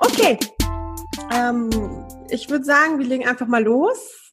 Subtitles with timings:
[0.00, 0.38] Okay,
[1.32, 1.70] ähm,
[2.28, 4.32] ich würde sagen, wir legen einfach mal los.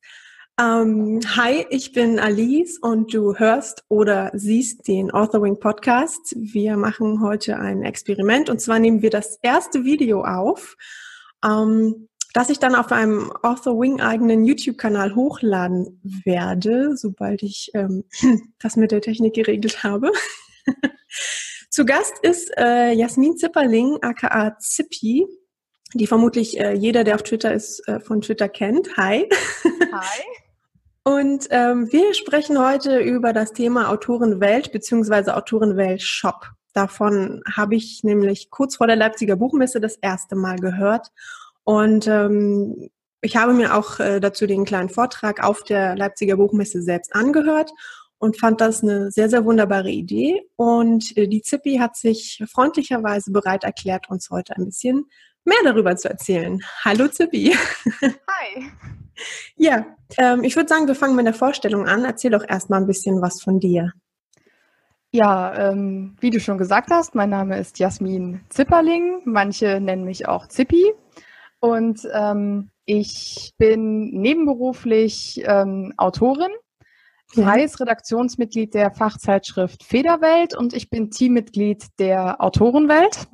[0.59, 6.35] Ähm, hi, ich bin Alice und du hörst oder siehst den Authorwing Podcast.
[6.35, 10.75] Wir machen heute ein Experiment und zwar nehmen wir das erste Video auf,
[11.45, 18.03] ähm, das ich dann auf einem Authorwing eigenen YouTube-Kanal hochladen werde, sobald ich ähm,
[18.59, 20.11] das mit der Technik geregelt habe.
[21.70, 25.27] Zu Gast ist äh, Jasmin Zipperling, aka Zippi,
[25.93, 28.95] die vermutlich äh, jeder, der auf Twitter ist, äh, von Twitter kennt.
[28.98, 29.30] Hi.
[29.63, 30.23] Hi.
[31.03, 35.31] Und ähm, wir sprechen heute über das Thema Autorenwelt bzw.
[35.31, 36.48] Autorenwelt Shop.
[36.73, 41.07] Davon habe ich nämlich kurz vor der Leipziger Buchmesse das erste Mal gehört.
[41.63, 42.90] Und ähm,
[43.21, 47.71] ich habe mir auch äh, dazu den kleinen Vortrag auf der Leipziger Buchmesse selbst angehört
[48.20, 50.41] und fand das eine sehr, sehr wunderbare Idee.
[50.55, 55.05] Und äh, die Zippi hat sich freundlicherweise bereit erklärt, uns heute ein bisschen
[55.43, 56.62] mehr darüber zu erzählen.
[56.84, 57.55] Hallo Zippi.
[58.01, 58.71] Hi.
[59.55, 59.85] Ja,
[60.18, 62.05] ähm, ich würde sagen, wir fangen mit der Vorstellung an.
[62.05, 63.93] Erzähl doch erstmal ein bisschen was von dir.
[65.12, 69.22] Ja, ähm, wie du schon gesagt hast, mein Name ist Jasmin Zipperling.
[69.25, 70.94] Manche nennen mich auch Zippi.
[71.59, 76.51] Und ähm, ich bin nebenberuflich ähm, Autorin,
[77.28, 83.28] freies Redaktionsmitglied der Fachzeitschrift Federwelt und ich bin Teammitglied der Autorenwelt.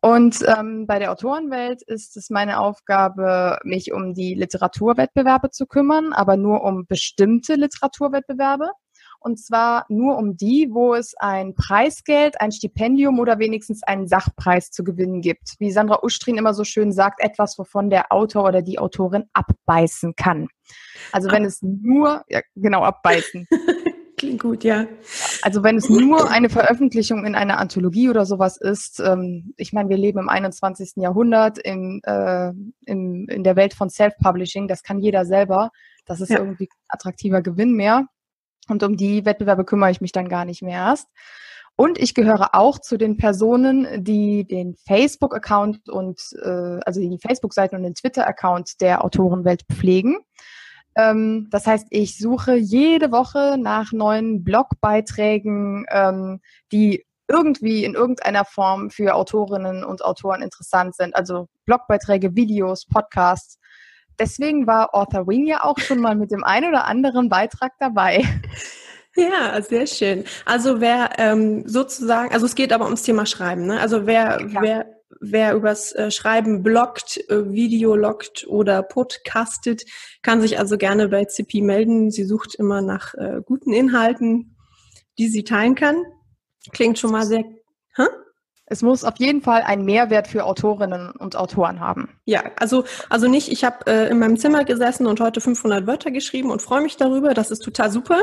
[0.00, 6.12] Und ähm, bei der Autorenwelt ist es meine Aufgabe, mich um die Literaturwettbewerbe zu kümmern,
[6.12, 8.70] aber nur um bestimmte Literaturwettbewerbe.
[9.24, 14.70] Und zwar nur um die, wo es ein Preisgeld, ein Stipendium oder wenigstens einen Sachpreis
[14.70, 15.54] zu gewinnen gibt.
[15.58, 20.14] Wie Sandra Ustrin immer so schön sagt, etwas, wovon der Autor oder die Autorin abbeißen
[20.14, 20.48] kann.
[21.10, 23.48] Also wenn es nur, ja, genau, abbeißen.
[24.18, 24.86] Klingt gut, ja.
[25.40, 29.88] Also wenn es nur eine Veröffentlichung in einer Anthologie oder sowas ist, ähm, ich meine,
[29.88, 30.96] wir leben im 21.
[30.96, 32.52] Jahrhundert in, äh,
[32.84, 35.70] in, in der Welt von Self-Publishing, das kann jeder selber.
[36.04, 36.40] Das ist ja.
[36.40, 38.06] irgendwie attraktiver Gewinn mehr.
[38.68, 41.08] Und um die Wettbewerbe kümmere ich mich dann gar nicht mehr erst.
[41.76, 47.74] Und ich gehöre auch zu den Personen, die den Facebook-Account und äh, also die Facebook-Seite
[47.76, 50.18] und den Twitter-Account der Autorenwelt pflegen.
[50.96, 58.44] Ähm, das heißt, ich suche jede Woche nach neuen Blogbeiträgen, ähm, die irgendwie in irgendeiner
[58.44, 61.16] Form für Autorinnen und Autoren interessant sind.
[61.16, 63.58] Also Blogbeiträge, Videos, Podcasts.
[64.18, 68.24] Deswegen war Author Wing ja auch schon mal mit dem einen oder anderen Beitrag dabei.
[69.16, 70.24] Ja, sehr schön.
[70.44, 73.78] Also wer ähm, sozusagen, also es geht aber ums Thema Schreiben, ne?
[73.78, 74.60] Also wer, ja.
[74.60, 74.86] wer
[75.20, 79.84] wer übers äh, Schreiben bloggt, äh, Video loggt oder podcastet,
[80.22, 82.10] kann sich also gerne bei CP melden.
[82.10, 84.56] Sie sucht immer nach äh, guten Inhalten,
[85.18, 86.02] die sie teilen kann.
[86.72, 87.44] Klingt schon mal sehr.
[88.66, 92.08] Es muss auf jeden Fall einen Mehrwert für Autorinnen und Autoren haben.
[92.24, 96.10] Ja, also also nicht, ich habe äh, in meinem Zimmer gesessen und heute 500 Wörter
[96.10, 98.20] geschrieben und freue mich darüber, das ist total super,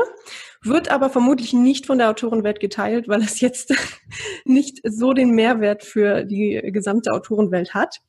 [0.62, 3.72] wird aber vermutlich nicht von der Autorenwelt geteilt, weil es jetzt
[4.44, 8.00] nicht so den Mehrwert für die gesamte Autorenwelt hat.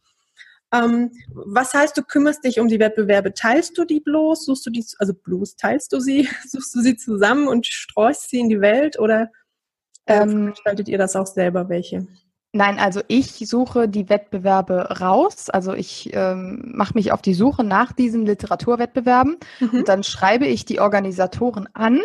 [0.74, 3.36] Ähm, was heißt, du kümmerst dich um die Wettbewerbe?
[3.36, 4.46] Teilst du die bloß?
[4.46, 6.28] Suchst du die, also bloß teilst du sie?
[6.48, 9.30] Suchst du sie zusammen und streust sie in die Welt oder
[10.08, 12.08] ähm, gestaltet ihr das auch selber welche?
[12.56, 15.50] Nein, also ich suche die Wettbewerbe raus.
[15.50, 19.70] Also ich ähm, mache mich auf die Suche nach diesen Literaturwettbewerben mhm.
[19.80, 22.00] und dann schreibe ich die Organisatoren an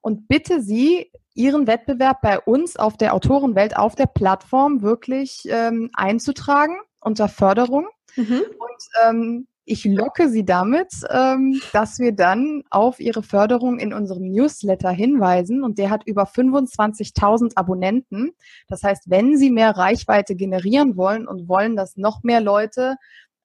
[0.00, 5.90] und bitte sie, ihren Wettbewerb bei uns auf der Autorenwelt, auf der Plattform wirklich ähm,
[5.94, 7.88] einzutragen unter Förderung.
[8.16, 8.42] Mhm.
[8.42, 14.30] Und ähm, ich locke sie damit, ähm, dass wir dann auf ihre Förderung in unserem
[14.30, 18.32] Newsletter hinweisen und der hat über 25.000 Abonnenten.
[18.68, 22.96] Das heißt, wenn Sie mehr Reichweite generieren wollen und wollen, dass noch mehr Leute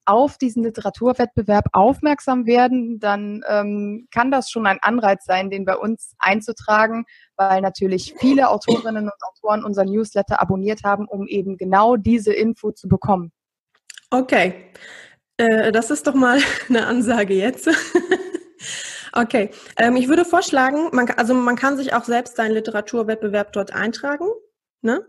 [0.05, 5.75] auf diesen Literaturwettbewerb aufmerksam werden, dann ähm, kann das schon ein Anreiz sein, den bei
[5.75, 7.05] uns einzutragen,
[7.37, 12.71] weil natürlich viele Autorinnen und Autoren unser Newsletter abonniert haben, um eben genau diese Info
[12.71, 13.31] zu bekommen.
[14.09, 14.71] Okay.
[15.43, 17.69] Äh, das ist doch mal eine Ansage jetzt.
[19.13, 23.73] okay, ähm, ich würde vorschlagen, man, also man kann sich auch selbst seinen Literaturwettbewerb dort
[23.73, 24.27] eintragen.
[24.81, 25.05] Ne?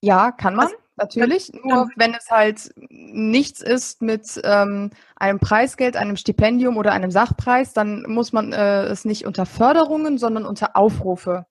[0.00, 0.66] Ja, kann man.
[0.66, 6.92] Also, natürlich, nur wenn es halt nichts ist mit ähm, einem Preisgeld, einem Stipendium oder
[6.92, 11.46] einem Sachpreis, dann muss man äh, es nicht unter Förderungen, sondern unter Aufrufe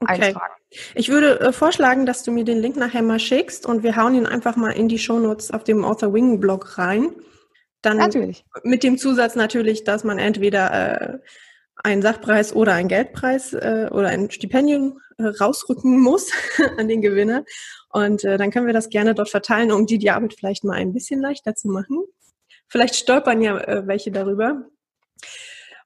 [0.00, 0.22] okay.
[0.22, 0.54] eintragen.
[0.94, 4.14] Ich würde äh, vorschlagen, dass du mir den Link nachher mal schickst und wir hauen
[4.14, 7.14] ihn einfach mal in die Shownotes auf dem Author Wing Blog rein.
[7.82, 8.44] Dann natürlich.
[8.64, 11.18] mit dem Zusatz natürlich, dass man entweder äh,
[11.76, 16.30] einen Sachpreis oder einen Geldpreis äh, oder ein Stipendium äh, rausrücken muss
[16.78, 17.44] an den Gewinner.
[17.90, 20.74] Und äh, dann können wir das gerne dort verteilen, um die die Arbeit vielleicht mal
[20.74, 22.04] ein bisschen leichter zu machen.
[22.68, 24.66] Vielleicht stolpern ja äh, welche darüber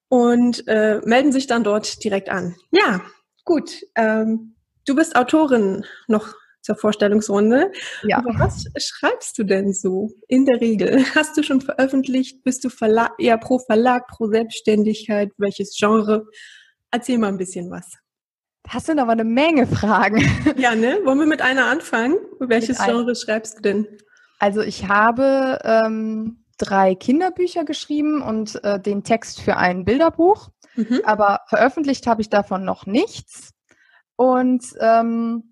[0.08, 2.56] und äh, melden sich dann dort direkt an.
[2.70, 3.02] Ja,
[3.44, 3.82] gut.
[3.94, 4.56] Ähm,
[4.86, 7.70] du bist Autorin noch zur Vorstellungsrunde.
[8.04, 8.18] Ja.
[8.18, 11.04] Aber was schreibst du denn so in der Regel?
[11.14, 12.42] Hast du schon veröffentlicht?
[12.44, 15.30] Bist du Verlag, eher pro Verlag, pro Selbstständigkeit?
[15.36, 16.26] Welches Genre?
[16.90, 17.98] Erzähl mal ein bisschen was.
[18.72, 20.22] Das sind aber eine Menge Fragen.
[20.56, 21.00] Ja, ne?
[21.04, 22.16] Wollen wir mit einer anfangen?
[22.38, 23.86] Welches Genre schreibst du denn?
[24.38, 30.50] Also ich habe ähm, drei Kinderbücher geschrieben und äh, den Text für ein Bilderbuch.
[30.76, 31.00] Mhm.
[31.04, 33.50] Aber veröffentlicht habe ich davon noch nichts.
[34.16, 35.51] Und ähm,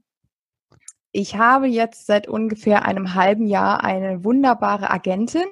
[1.13, 5.49] ich habe jetzt seit ungefähr einem halben Jahr eine wunderbare Agentin.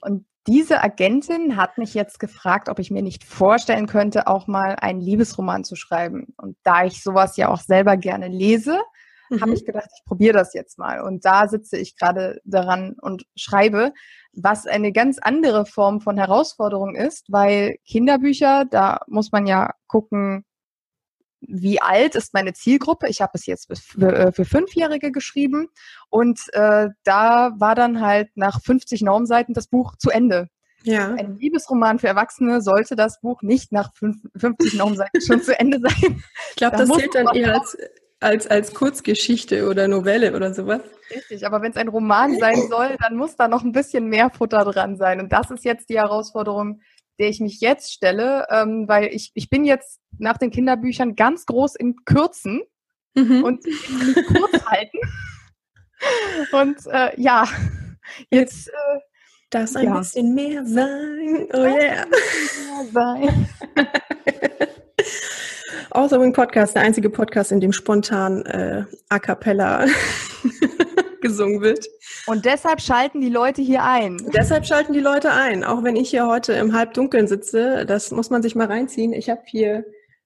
[0.00, 4.76] Und diese Agentin hat mich jetzt gefragt, ob ich mir nicht vorstellen könnte, auch mal
[4.80, 6.34] einen Liebesroman zu schreiben.
[6.36, 8.80] Und da ich sowas ja auch selber gerne lese,
[9.30, 9.40] mhm.
[9.40, 11.00] habe ich gedacht, ich probiere das jetzt mal.
[11.00, 13.92] Und da sitze ich gerade daran und schreibe,
[14.32, 20.44] was eine ganz andere Form von Herausforderung ist, weil Kinderbücher, da muss man ja gucken,
[21.46, 23.08] wie alt ist meine Zielgruppe?
[23.08, 25.68] Ich habe es jetzt für, äh, für Fünfjährige geschrieben
[26.08, 30.48] und äh, da war dann halt nach 50 Normseiten das Buch zu Ende.
[30.84, 31.14] Ja.
[31.14, 36.22] Ein Liebesroman für Erwachsene sollte das Buch nicht nach 50 Normseiten schon zu Ende sein.
[36.50, 37.76] Ich glaube, da das zählt dann eher als,
[38.20, 40.80] als, als Kurzgeschichte oder Novelle oder sowas.
[41.10, 44.30] Richtig, aber wenn es ein Roman sein soll, dann muss da noch ein bisschen mehr
[44.30, 45.20] Futter dran sein.
[45.20, 46.80] Und das ist jetzt die Herausforderung,
[47.18, 51.46] der ich mich jetzt stelle, ähm, weil ich, ich bin jetzt nach den Kinderbüchern ganz
[51.46, 52.62] groß im Kürzen
[53.14, 53.44] mhm.
[53.44, 54.98] und kurz halten.
[56.52, 57.46] und äh, ja,
[58.30, 58.98] jetzt äh,
[59.50, 59.98] darf ein ja.
[59.98, 61.48] bisschen mehr sein.
[61.52, 62.06] Oh yeah.
[62.06, 63.48] Mehr sein.
[65.90, 69.84] Authoring Podcast, der einzige Podcast, in dem spontan äh, a cappella
[71.22, 71.86] gesungen wird.
[72.26, 74.18] Und deshalb schalten die Leute hier ein.
[74.34, 77.86] Deshalb schalten die Leute ein, auch wenn ich hier heute im Halbdunkeln sitze.
[77.86, 79.12] Das muss man sich mal reinziehen.
[79.12, 79.84] Ich habe hier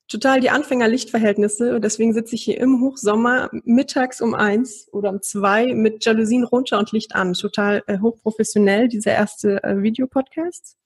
[0.09, 1.81] total die Anfängerlichtverhältnisse.
[1.81, 6.79] Deswegen sitze ich hier im Hochsommer mittags um eins oder um zwei mit Jalousien runter
[6.79, 7.33] und Licht an.
[7.35, 10.77] Total äh, hochprofessionell, dieser erste äh, Videopodcast.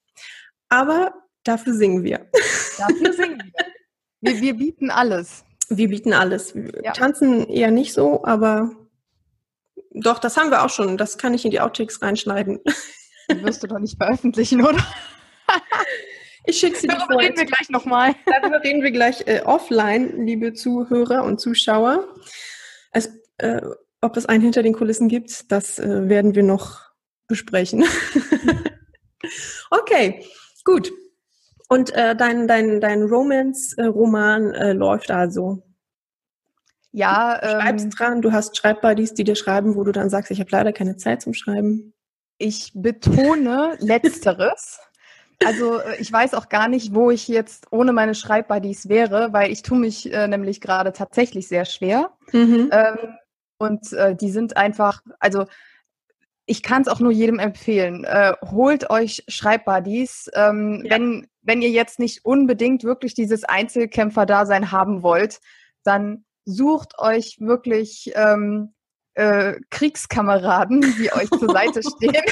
[0.68, 1.14] Aber
[1.44, 2.26] dafür singen wir.
[2.78, 3.64] Dafür singen wir.
[4.22, 5.46] Wir, wir bieten alles.
[5.70, 6.54] Wir bieten alles.
[6.54, 6.92] Wir ja.
[6.92, 8.70] tanzen eher nicht so, aber
[10.00, 10.96] doch, das haben wir auch schon.
[10.96, 12.60] Das kann ich in die Outtakes reinschneiden.
[13.30, 14.84] Die wirst du doch nicht veröffentlichen, oder?
[16.46, 18.14] Ich schicke sie dir Darüber reden wir gleich nochmal.
[18.26, 22.08] Darüber reden wir gleich äh, offline, liebe Zuhörer und Zuschauer.
[22.92, 23.60] Es, äh,
[24.00, 26.80] ob es einen hinter den Kulissen gibt, das äh, werden wir noch
[27.28, 27.84] besprechen.
[29.70, 30.24] okay,
[30.64, 30.90] gut.
[31.68, 35.62] Und äh, dein, dein, dein Romance-Roman äh, läuft also.
[36.92, 40.30] Ja, du schreibst ähm, dran, du hast Schreibbuddies, die dir schreiben, wo du dann sagst,
[40.30, 41.92] ich habe leider keine Zeit zum Schreiben.
[42.38, 44.80] Ich betone Letzteres.
[45.44, 49.50] Also äh, ich weiß auch gar nicht, wo ich jetzt ohne meine Schreibbuddies wäre, weil
[49.50, 52.12] ich tue mich äh, nämlich gerade tatsächlich sehr schwer.
[52.32, 52.70] Mhm.
[52.72, 52.98] Ähm,
[53.58, 55.46] und äh, die sind einfach, also
[56.46, 58.04] ich kann es auch nur jedem empfehlen.
[58.04, 60.30] Äh, holt euch Schreibbuddies.
[60.34, 60.90] Ähm, ja.
[60.90, 65.40] wenn, wenn ihr jetzt nicht unbedingt wirklich dieses Einzelkämpfer-Dasein haben wollt,
[65.84, 68.74] dann sucht euch wirklich ähm,
[69.14, 72.24] äh, Kriegskameraden, die euch zur Seite stehen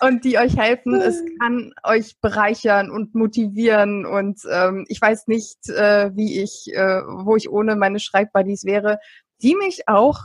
[0.00, 0.94] und die euch helfen.
[0.94, 7.02] Es kann euch bereichern und motivieren und ähm, ich weiß nicht, äh, wie ich, äh,
[7.02, 8.98] wo ich ohne meine Schreibbuddies wäre,
[9.42, 10.20] die mich auch,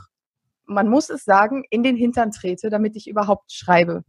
[0.66, 4.02] man muss es sagen, in den Hintern trete, damit ich überhaupt schreibe.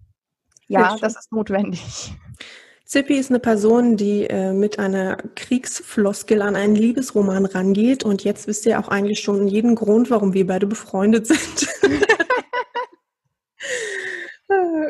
[0.68, 2.14] Ja, das ist notwendig.
[2.86, 8.48] Zippy ist eine Person, die äh, mit einer Kriegsfloskel an einen Liebesroman rangeht und jetzt
[8.48, 11.68] wisst ihr auch eigentlich schon jeden Grund, warum wir beide befreundet sind.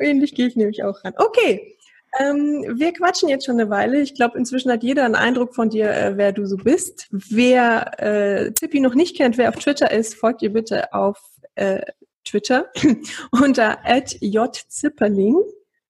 [0.01, 1.13] Ähnlich gehe ich nämlich auch ran.
[1.15, 1.77] Okay,
[2.19, 4.01] ähm, wir quatschen jetzt schon eine Weile.
[4.01, 7.07] Ich glaube, inzwischen hat jeder einen Eindruck von dir, äh, wer du so bist.
[7.11, 11.17] Wer äh, Tippi noch nicht kennt, wer auf Twitter ist, folgt ihr bitte auf
[11.55, 11.81] äh,
[12.25, 12.69] Twitter
[13.31, 15.37] unter @jzipperling.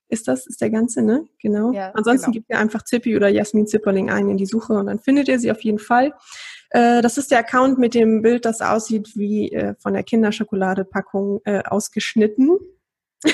[0.07, 1.27] Ist das, ist der ganze, ne?
[1.41, 1.71] Genau.
[1.71, 2.33] Ja, Ansonsten genau.
[2.33, 5.39] gebt ihr einfach Zippi oder Jasmin Zipperling ein in die Suche und dann findet ihr
[5.39, 6.13] sie auf jeden Fall.
[6.69, 11.41] Äh, das ist der Account mit dem Bild, das aussieht wie äh, von der Kinderschokoladepackung
[11.45, 12.57] äh, ausgeschnitten.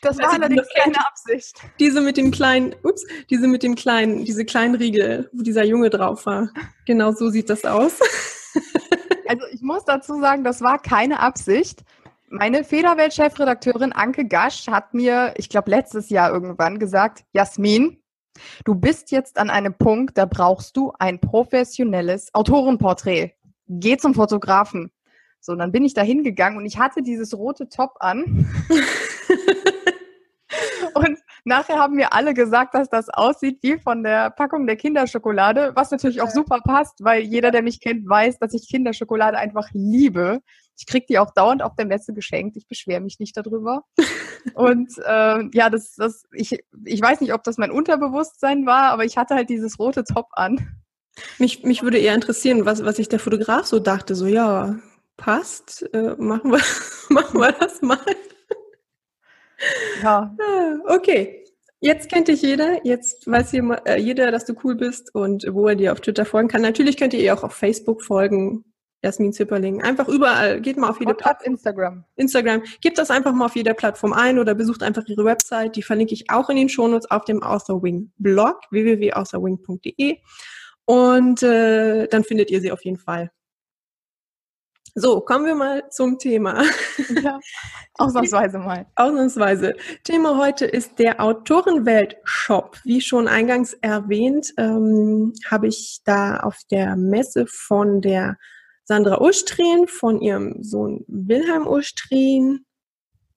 [0.00, 1.56] Das war allerdings keine Absicht.
[1.80, 5.90] Diese mit dem kleinen, ups, diese mit dem kleinen, diese kleinen Riegel, wo dieser Junge
[5.90, 6.50] drauf war.
[6.86, 7.98] Genau so sieht das aus.
[9.30, 11.84] Also ich muss dazu sagen, das war keine Absicht.
[12.30, 17.98] Meine Federwelt-Chefredakteurin Anke Gasch hat mir, ich glaube letztes Jahr irgendwann gesagt, Jasmin,
[18.64, 23.32] Du bist jetzt an einem Punkt, da brauchst du ein professionelles Autorenporträt.
[23.66, 24.90] Geh zum Fotografen.
[25.40, 28.48] So, dann bin ich da hingegangen und ich hatte dieses rote Top an.
[30.94, 35.72] und nachher haben mir alle gesagt, dass das aussieht wie von der Packung der Kinderschokolade,
[35.74, 39.68] was natürlich auch super passt, weil jeder, der mich kennt, weiß, dass ich Kinderschokolade einfach
[39.72, 40.40] liebe.
[40.78, 42.56] Ich krieg die auch dauernd auf der Messe geschenkt.
[42.56, 43.82] Ich beschwere mich nicht darüber.
[44.54, 49.04] und äh, ja, das, das, ich, ich weiß nicht, ob das mein Unterbewusstsein war, aber
[49.04, 50.80] ich hatte halt dieses rote Top an.
[51.38, 54.14] Mich, mich würde eher interessieren, was, was sich der Fotograf so dachte.
[54.14, 54.78] So, ja,
[55.16, 56.60] passt, äh, machen, wir,
[57.08, 57.98] machen wir das mal.
[60.02, 60.34] Ja.
[60.40, 61.44] Ah, okay.
[61.80, 65.68] Jetzt kennt dich jeder, jetzt weiß jeder, äh, jeder, dass du cool bist und wo
[65.68, 66.62] er dir auf Twitter folgen kann.
[66.62, 68.64] Natürlich könnt ihr ihr auch auf Facebook folgen,
[69.02, 69.82] Jasmin Zipperling.
[69.82, 71.52] Einfach überall, geht mal auf jede Plattform.
[71.52, 72.04] Instagram.
[72.16, 72.62] Instagram.
[72.80, 75.76] Gebt das einfach mal auf jeder Plattform ein oder besucht einfach ihre Website.
[75.76, 80.18] Die verlinke ich auch in den Shownotes auf dem Authorwing Blog, www.authorwing.de.
[80.84, 83.30] Und äh, dann findet ihr sie auf jeden Fall.
[84.94, 86.64] So, kommen wir mal zum Thema.
[87.22, 87.38] Ja,
[87.94, 88.86] ausnahmsweise mal.
[88.96, 89.76] Ausnahmsweise.
[90.02, 92.78] Thema heute ist der Autorenwelt-Shop.
[92.84, 98.36] Wie schon eingangs erwähnt, ähm, habe ich da auf der Messe von der
[98.88, 102.64] Sandra Ustrin, von ihrem Sohn Wilhelm Ustrin,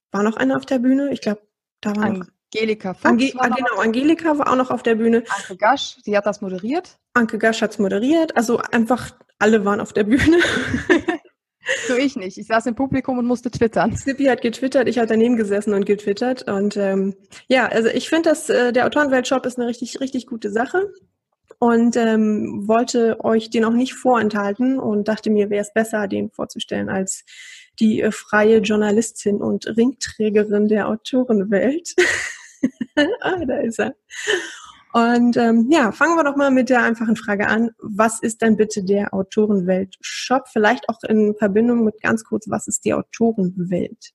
[0.10, 1.12] war noch einer auf der Bühne?
[1.12, 1.41] Ich glaube,
[1.81, 5.25] da war noch Angelika Fuchs Ange war genau, Angelika war auch noch auf der Bühne.
[5.27, 6.98] Anke Gasch, sie hat das moderiert.
[7.13, 8.38] Anke Gasch hat es moderiert.
[8.38, 10.39] Also einfach alle waren auf der Bühne.
[11.88, 12.39] So ich nicht.
[12.39, 13.96] Ich saß im Publikum und musste twittern.
[13.96, 16.50] Snippy hat getwittert, ich habe daneben gesessen und getwittert.
[16.50, 17.15] Und ähm,
[17.48, 20.91] ja, also ich finde, dass äh, der Autorenweltshop ist eine richtig, richtig gute Sache.
[21.63, 26.32] Und ähm, wollte euch den auch nicht vorenthalten und dachte mir, wäre es besser, den
[26.32, 27.24] vorzustellen als
[27.80, 31.94] die äh, freie Journalistin und Ringträgerin der Autorenwelt.
[33.22, 33.94] ah, da ist er.
[34.94, 37.70] Und ähm, ja, fangen wir doch mal mit der einfachen Frage an.
[37.77, 40.48] Was ist denn bitte der Autorenwelt-Shop?
[40.51, 44.13] Vielleicht auch in Verbindung mit ganz kurz, was ist die Autorenwelt?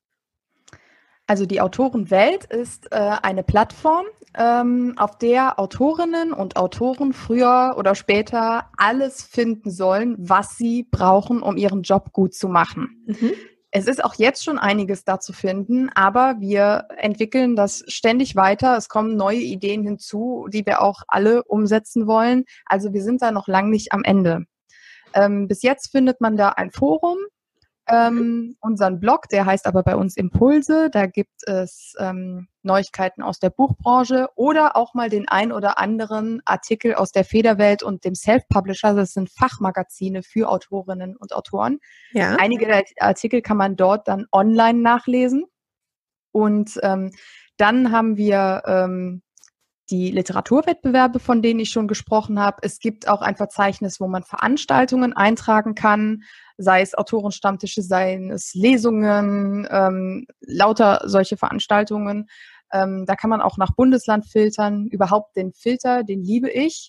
[1.28, 7.94] Also die Autorenwelt ist äh, eine Plattform, ähm, auf der Autorinnen und Autoren früher oder
[7.94, 13.04] später alles finden sollen, was sie brauchen, um ihren Job gut zu machen.
[13.06, 13.32] Mhm.
[13.70, 18.76] Es ist auch jetzt schon einiges da zu finden, aber wir entwickeln das ständig weiter.
[18.76, 22.44] Es kommen neue Ideen hinzu, die wir auch alle umsetzen wollen.
[22.64, 24.46] Also wir sind da noch lang nicht am Ende.
[25.14, 27.18] Ähm, bis jetzt findet man da ein Forum,
[27.88, 30.90] ähm, unseren Blog, der heißt aber bei uns Impulse.
[30.90, 36.42] Da gibt es ähm, Neuigkeiten aus der Buchbranche oder auch mal den ein oder anderen
[36.44, 38.94] Artikel aus der Federwelt und dem Self-Publisher.
[38.94, 41.78] Das sind Fachmagazine für Autorinnen und Autoren.
[42.12, 42.36] Ja.
[42.38, 45.44] Einige der Artikel kann man dort dann online nachlesen.
[46.32, 47.12] Und ähm,
[47.56, 49.22] dann haben wir ähm,
[49.90, 52.58] die Literaturwettbewerbe, von denen ich schon gesprochen habe.
[52.62, 56.22] Es gibt auch ein Verzeichnis, wo man Veranstaltungen eintragen kann,
[56.58, 62.28] sei es Autorenstammtische, seien es Lesungen, ähm, lauter solche Veranstaltungen.
[62.72, 64.88] Ähm, da kann man auch nach Bundesland filtern.
[64.88, 66.88] Überhaupt den Filter, den liebe ich.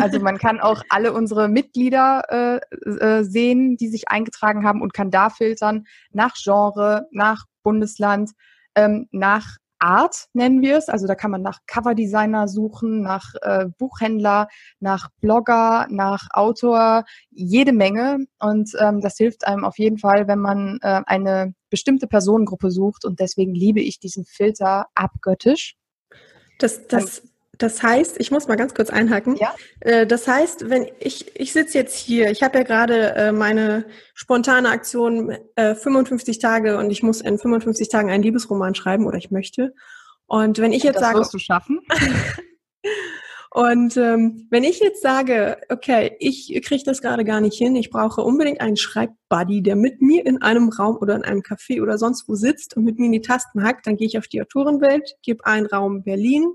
[0.00, 4.94] Also man kann auch alle unsere Mitglieder äh, äh, sehen, die sich eingetragen haben und
[4.94, 8.30] kann da filtern nach Genre, nach Bundesland,
[8.74, 10.88] ähm, nach Art nennen wir es.
[10.88, 14.48] Also da kann man nach Coverdesigner suchen, nach äh, Buchhändler,
[14.80, 18.26] nach Blogger, nach Autor, jede Menge.
[18.38, 23.04] Und ähm, das hilft einem auf jeden Fall, wenn man äh, eine bestimmte Personengruppe sucht.
[23.04, 25.74] Und deswegen liebe ich diesen Filter abgöttisch.
[26.58, 27.22] Das, das,
[27.58, 29.36] das heißt, ich muss mal ganz kurz einhaken.
[29.36, 29.54] Ja?
[29.80, 33.84] Äh, das heißt, wenn ich, ich sitze jetzt hier, ich habe ja gerade äh, meine
[34.14, 39.18] spontane Aktion 55 äh, Tage und ich muss in 55 Tagen einen Liebesroman schreiben oder
[39.18, 39.74] ich möchte.
[40.26, 41.18] Und wenn ich jetzt das sage.
[41.18, 41.80] Das wirst du schaffen.
[43.50, 47.90] und ähm, wenn ich jetzt sage, okay, ich kriege das gerade gar nicht hin, ich
[47.90, 51.98] brauche unbedingt einen Schreibbuddy, der mit mir in einem Raum oder in einem Café oder
[51.98, 54.40] sonst wo sitzt und mit mir in die Tasten hackt, dann gehe ich auf die
[54.40, 56.50] Autorenwelt, gebe einen Raum Berlin,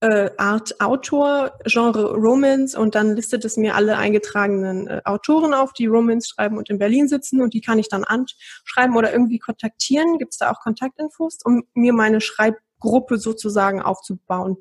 [0.00, 5.72] äh, Art Autor, Genre Romance und dann listet es mir alle eingetragenen äh, Autoren auf,
[5.72, 9.38] die Romance schreiben und in Berlin sitzen und die kann ich dann anschreiben oder irgendwie
[9.38, 10.18] kontaktieren.
[10.18, 14.56] Gibt es da auch Kontaktinfos, um mir meine Schreibgruppe sozusagen aufzubauen?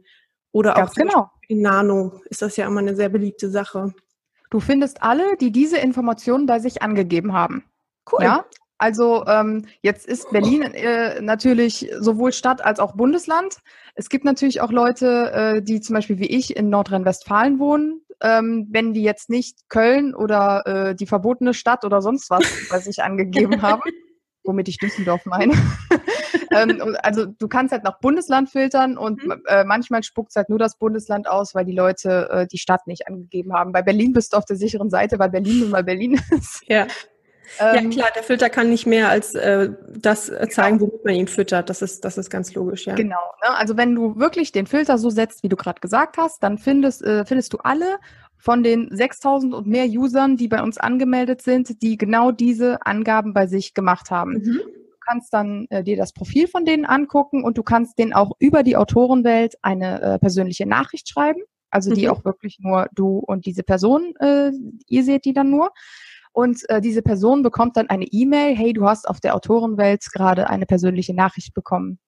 [0.52, 1.30] Oder auch genau.
[1.48, 3.94] in Nano ist das ja immer eine sehr beliebte Sache.
[4.50, 7.64] Du findest alle, die diese Informationen bei sich angegeben haben.
[8.12, 8.24] Cool.
[8.24, 8.46] Ja?
[8.80, 13.58] Also ähm, jetzt ist Berlin äh, natürlich sowohl Stadt als auch Bundesland.
[13.94, 18.02] Es gibt natürlich auch Leute, äh, die zum Beispiel wie ich in Nordrhein-Westfalen wohnen.
[18.22, 22.80] Ähm, wenn die jetzt nicht Köln oder äh, die verbotene Stadt oder sonst was bei
[22.80, 23.82] sich angegeben haben,
[24.44, 25.54] womit ich Düsseldorf meine,
[26.52, 29.42] ähm, also du kannst halt nach Bundesland filtern und mhm.
[29.48, 33.08] äh, manchmal spuckt halt nur das Bundesland aus, weil die Leute äh, die Stadt nicht
[33.08, 33.74] angegeben haben.
[33.74, 36.62] Bei Berlin bist du auf der sicheren Seite, weil Berlin nun mal Berlin ist.
[36.68, 36.88] Ja.
[37.60, 40.92] Ähm, ja klar, der Filter kann nicht mehr als äh, das äh, zeigen, genau.
[40.92, 41.70] womit man ihn füttert.
[41.70, 42.96] Das ist, das ist ganz logisch, ja.
[42.96, 43.16] Genau.
[43.44, 43.58] Ne?
[43.58, 47.04] Also wenn du wirklich den Filter so setzt, wie du gerade gesagt hast, dann findest,
[47.04, 47.98] äh, findest du alle
[48.38, 53.34] von den 6000 und mehr Usern, die bei uns angemeldet sind, die genau diese Angaben
[53.34, 54.34] bei sich gemacht haben.
[54.34, 54.62] Mhm.
[54.62, 58.32] Du kannst dann äh, dir das Profil von denen angucken und du kannst denen auch
[58.40, 61.42] über die Autorenwelt eine äh, persönliche Nachricht schreiben.
[61.72, 62.12] Also die mhm.
[62.12, 64.52] auch wirklich nur du und diese Person, äh,
[64.88, 65.72] ihr seht die dann nur.
[66.32, 70.50] Und äh, diese Person bekommt dann eine E-Mail, hey, du hast auf der Autorenwelt gerade
[70.50, 72.00] eine persönliche Nachricht bekommen.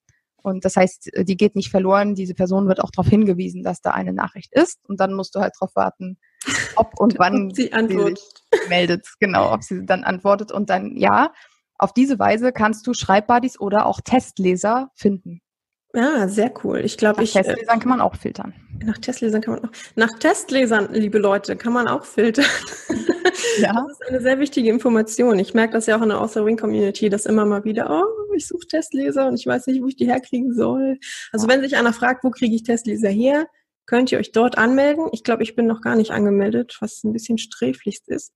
[0.44, 2.16] Und das heißt, äh, die geht nicht verloren.
[2.16, 4.80] Diese Person wird auch darauf hingewiesen, dass da eine Nachricht ist.
[4.88, 6.18] Und dann musst du halt darauf warten,
[6.76, 8.20] ob und wann sie, antwortet.
[8.20, 9.08] sie sich meldet.
[9.20, 10.52] Genau, ob sie dann antwortet.
[10.52, 11.34] Und dann, ja,
[11.78, 15.42] auf diese Weise kannst du Schreibbuddies oder auch Testleser finden.
[15.94, 16.80] Ja, sehr cool.
[16.84, 17.36] Ich glaube, ich.
[17.36, 18.54] Nach äh, Testlesern kann man auch filtern.
[18.84, 19.72] Nach Testlesern kann man auch.
[19.96, 22.46] Nach Testlesern, liebe Leute, kann man auch filtern.
[23.60, 23.74] Ja.
[23.74, 25.40] Das ist eine sehr wichtige Information.
[25.40, 28.34] Ich merke das ja auch in der Author Wing Community, dass immer mal wieder, oh,
[28.36, 31.00] ich suche Testleser und ich weiß nicht, wo ich die herkriegen soll.
[31.32, 33.48] Also wenn sich einer fragt, wo kriege ich Testleser her,
[33.86, 35.08] könnt ihr euch dort anmelden.
[35.12, 38.32] Ich glaube, ich bin noch gar nicht angemeldet, was ein bisschen sträflichst ist.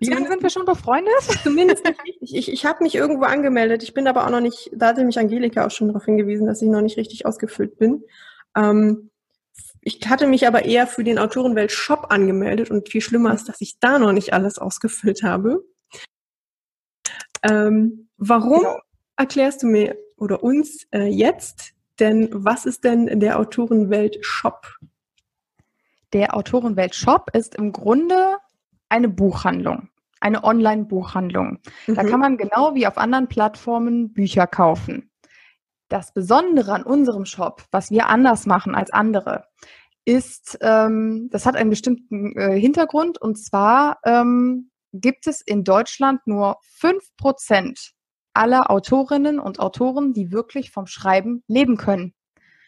[0.00, 1.12] Wie lange sind wir schon befreundet?
[1.42, 2.34] Zumindest nicht richtig.
[2.34, 3.82] Ich, ich habe mich irgendwo angemeldet.
[3.82, 6.62] Ich bin aber auch noch nicht, da hatte mich Angelika auch schon darauf hingewiesen, dass
[6.62, 8.04] ich noch nicht richtig ausgefüllt bin.
[8.56, 9.10] Ähm,
[9.82, 13.60] ich hatte mich aber eher für den Autorenwelt Shop angemeldet und viel schlimmer ist, dass
[13.60, 15.64] ich da noch nicht alles ausgefüllt habe.
[17.42, 18.80] Ähm, warum genau.
[19.16, 24.66] erklärst du mir oder uns äh, jetzt denn, was ist denn der Autorenwelt Shop?
[26.12, 28.38] Der Autorenwelt Shop ist im Grunde
[28.88, 29.88] eine Buchhandlung,
[30.20, 31.58] eine Online-Buchhandlung.
[31.86, 31.94] Mhm.
[31.94, 35.10] Da kann man genau wie auf anderen Plattformen Bücher kaufen.
[35.88, 39.44] Das Besondere an unserem Shop, was wir anders machen als andere,
[40.04, 46.26] ist, ähm, das hat einen bestimmten äh, Hintergrund und zwar ähm, gibt es in Deutschland
[46.26, 47.92] nur fünf Prozent
[48.34, 52.14] aller Autorinnen und Autoren, die wirklich vom Schreiben leben können.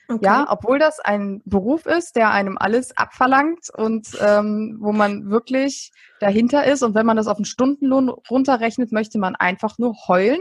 [0.09, 0.25] Okay.
[0.25, 5.93] Ja, obwohl das ein Beruf ist, der einem alles abverlangt und ähm, wo man wirklich
[6.21, 6.83] dahinter ist.
[6.83, 10.41] Und wenn man das auf einen Stundenlohn runterrechnet, möchte man einfach nur heulen.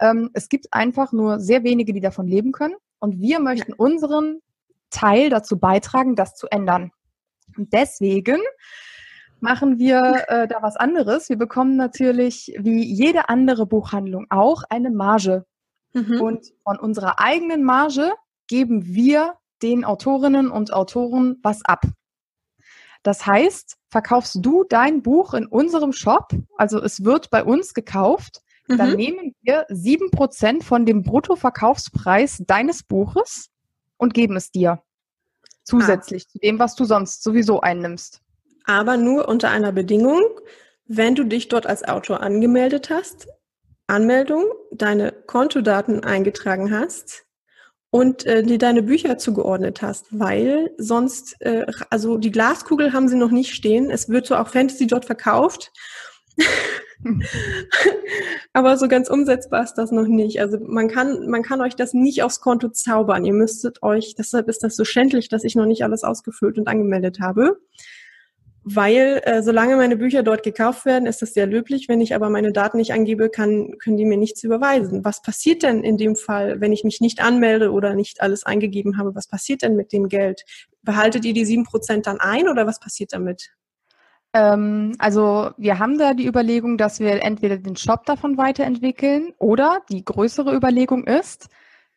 [0.00, 2.76] Ähm, es gibt einfach nur sehr wenige, die davon leben können.
[2.98, 4.40] Und wir möchten unseren
[4.90, 6.90] Teil dazu beitragen, das zu ändern.
[7.56, 8.38] Und deswegen
[9.44, 11.28] machen wir äh, da was anderes.
[11.28, 15.44] Wir bekommen natürlich, wie jede andere Buchhandlung auch, eine Marge.
[15.92, 16.20] Mhm.
[16.20, 18.12] Und von unserer eigenen Marge
[18.48, 21.84] geben wir den Autorinnen und Autoren was ab.
[23.02, 28.42] Das heißt, verkaufst du dein Buch in unserem Shop, also es wird bei uns gekauft,
[28.68, 28.78] Mhm.
[28.78, 33.50] Dann nehmen wir sieben Prozent von dem Bruttoverkaufspreis deines Buches
[33.96, 34.82] und geben es dir.
[35.64, 36.30] Zusätzlich ah.
[36.32, 38.20] zu dem, was du sonst sowieso einnimmst.
[38.64, 40.22] Aber nur unter einer Bedingung,
[40.86, 43.26] wenn du dich dort als Autor angemeldet hast,
[43.86, 47.24] Anmeldung, deine Kontodaten eingetragen hast
[47.90, 53.16] und äh, dir deine Bücher zugeordnet hast, weil sonst, äh, also die Glaskugel haben sie
[53.16, 53.90] noch nicht stehen.
[53.90, 55.70] Es wird so auch Fantasy dort verkauft.
[58.52, 60.40] Aber so ganz umsetzbar ist das noch nicht.
[60.40, 63.24] Also man kann, man kann euch das nicht aufs Konto zaubern.
[63.24, 66.66] Ihr müsstet euch, deshalb ist das so schändlich, dass ich noch nicht alles ausgefüllt und
[66.66, 67.58] angemeldet habe.
[68.66, 71.86] Weil äh, solange meine Bücher dort gekauft werden, ist das sehr löblich.
[71.88, 75.04] Wenn ich aber meine Daten nicht angebe, kann, können die mir nichts überweisen.
[75.04, 78.96] Was passiert denn in dem Fall, wenn ich mich nicht anmelde oder nicht alles eingegeben
[78.96, 79.14] habe?
[79.14, 80.44] Was passiert denn mit dem Geld?
[80.82, 83.50] Behaltet ihr die sieben Prozent dann ein oder was passiert damit?
[84.32, 89.82] Ähm, also wir haben da die Überlegung, dass wir entweder den Shop davon weiterentwickeln oder
[89.90, 91.48] die größere Überlegung ist,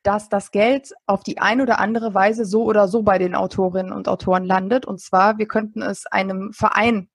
[0.08, 3.92] dass das Geld auf die eine oder andere Weise so oder so bei den Autorinnen
[3.92, 4.86] und Autoren landet.
[4.86, 7.10] Und zwar, wir könnten es einem Verein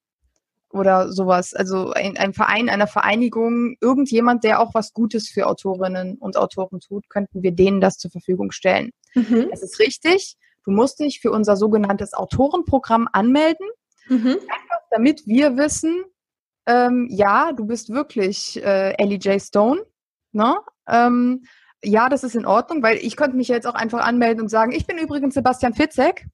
[0.68, 6.18] oder sowas, also ein, ein Verein, einer Vereinigung, irgendjemand, der auch was Gutes für Autorinnen
[6.18, 8.90] und Autoren tut, könnten wir denen das zur Verfügung stellen.
[9.14, 9.48] Mhm.
[9.52, 13.66] Es ist richtig, du musst dich für unser sogenanntes Autorenprogramm anmelden.
[14.08, 14.36] Mhm.
[14.36, 16.04] Einfach damit wir wissen,
[16.66, 19.40] ähm, ja, du bist wirklich äh, Ellie J.
[19.40, 19.80] Stone.
[20.32, 20.56] Ne?
[20.86, 21.44] Ähm,
[21.82, 24.72] ja, das ist in Ordnung, weil ich könnte mich jetzt auch einfach anmelden und sagen,
[24.72, 26.26] ich bin übrigens Sebastian Fitzek.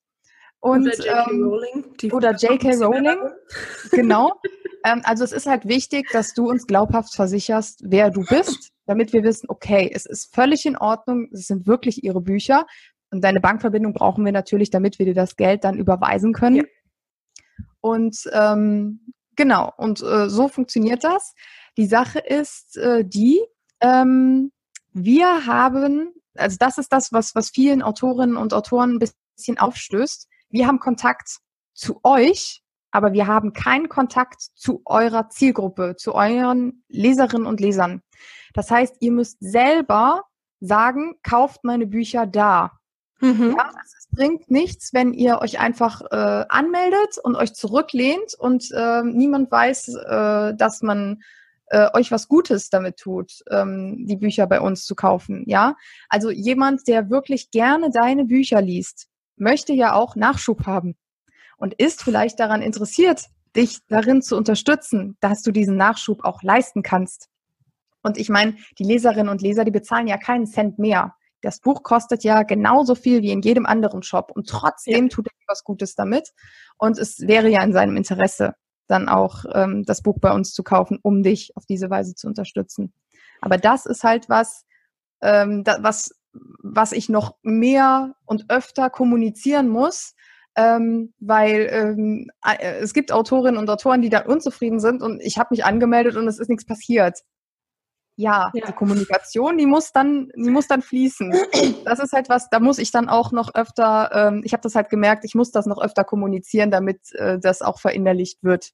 [0.61, 1.31] Und, oder J.K.
[1.31, 2.13] Ähm, Rowling.
[2.13, 2.71] oder J.K.
[2.85, 3.19] Rowling.
[3.93, 4.33] genau.
[4.85, 9.13] ähm, also es ist halt wichtig, dass du uns glaubhaft versicherst, wer du bist, damit
[9.13, 12.67] wir wissen, okay, es ist völlig in Ordnung, es sind wirklich ihre Bücher.
[13.11, 16.57] Und deine Bankverbindung brauchen wir natürlich, damit wir dir das Geld dann überweisen können.
[16.57, 16.65] Ja.
[17.81, 21.35] Und ähm, genau, und äh, so funktioniert das.
[21.77, 23.41] Die Sache ist äh, die,
[23.81, 24.51] ähm,
[25.05, 30.29] wir haben, also das ist das, was, was vielen Autorinnen und Autoren ein bisschen aufstößt.
[30.51, 31.39] Wir haben Kontakt
[31.75, 38.03] zu euch, aber wir haben keinen Kontakt zu eurer Zielgruppe, zu euren Leserinnen und Lesern.
[38.55, 40.25] Das heißt, ihr müsst selber
[40.61, 42.73] sagen, kauft meine Bücher da.
[43.21, 43.55] Mhm.
[43.57, 49.03] Ja, es bringt nichts, wenn ihr euch einfach äh, anmeldet und euch zurücklehnt und äh,
[49.03, 51.23] niemand weiß, äh, dass man
[51.71, 55.45] äh, euch was Gutes damit tut, ähm, die Bücher bei uns zu kaufen.
[55.47, 55.77] Ja,
[56.09, 60.97] also jemand, der wirklich gerne deine Bücher liest, möchte ja auch Nachschub haben
[61.57, 63.27] und ist vielleicht daran interessiert,
[63.57, 67.29] dich darin zu unterstützen, dass du diesen Nachschub auch leisten kannst.
[68.03, 71.15] Und ich meine, die Leserinnen und Leser, die bezahlen ja keinen Cent mehr.
[71.43, 75.09] Das Buch kostet ja genauso viel wie in jedem anderen Shop und trotzdem ja.
[75.09, 76.33] tut er was Gutes damit.
[76.79, 78.55] Und es wäre ja in seinem Interesse,
[78.89, 82.27] dann auch ähm, das Buch bei uns zu kaufen, um dich auf diese Weise zu
[82.27, 82.93] unterstützen.
[83.41, 84.65] Aber das ist halt was,
[85.23, 90.15] ähm, da, was, was ich noch mehr und öfter kommunizieren muss,
[90.57, 95.39] ähm, weil ähm, äh, es gibt Autorinnen und Autoren, die da unzufrieden sind und ich
[95.39, 97.21] habe mich angemeldet und es ist nichts passiert.
[98.21, 101.33] Ja, ja, die Kommunikation, die muss dann, die muss dann fließen.
[101.85, 104.75] Das ist halt was, da muss ich dann auch noch öfter, ähm, ich habe das
[104.75, 108.73] halt gemerkt, ich muss das noch öfter kommunizieren, damit äh, das auch verinnerlicht wird.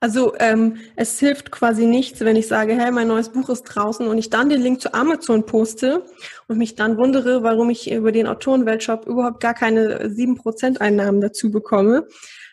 [0.00, 4.06] Also ähm, es hilft quasi nichts, wenn ich sage, hey, mein neues Buch ist draußen
[4.06, 6.06] und ich dann den Link zu Amazon poste
[6.48, 11.50] und mich dann wundere, warum ich über den Autorenweltshop überhaupt gar keine 7% Einnahmen dazu
[11.50, 12.06] bekomme.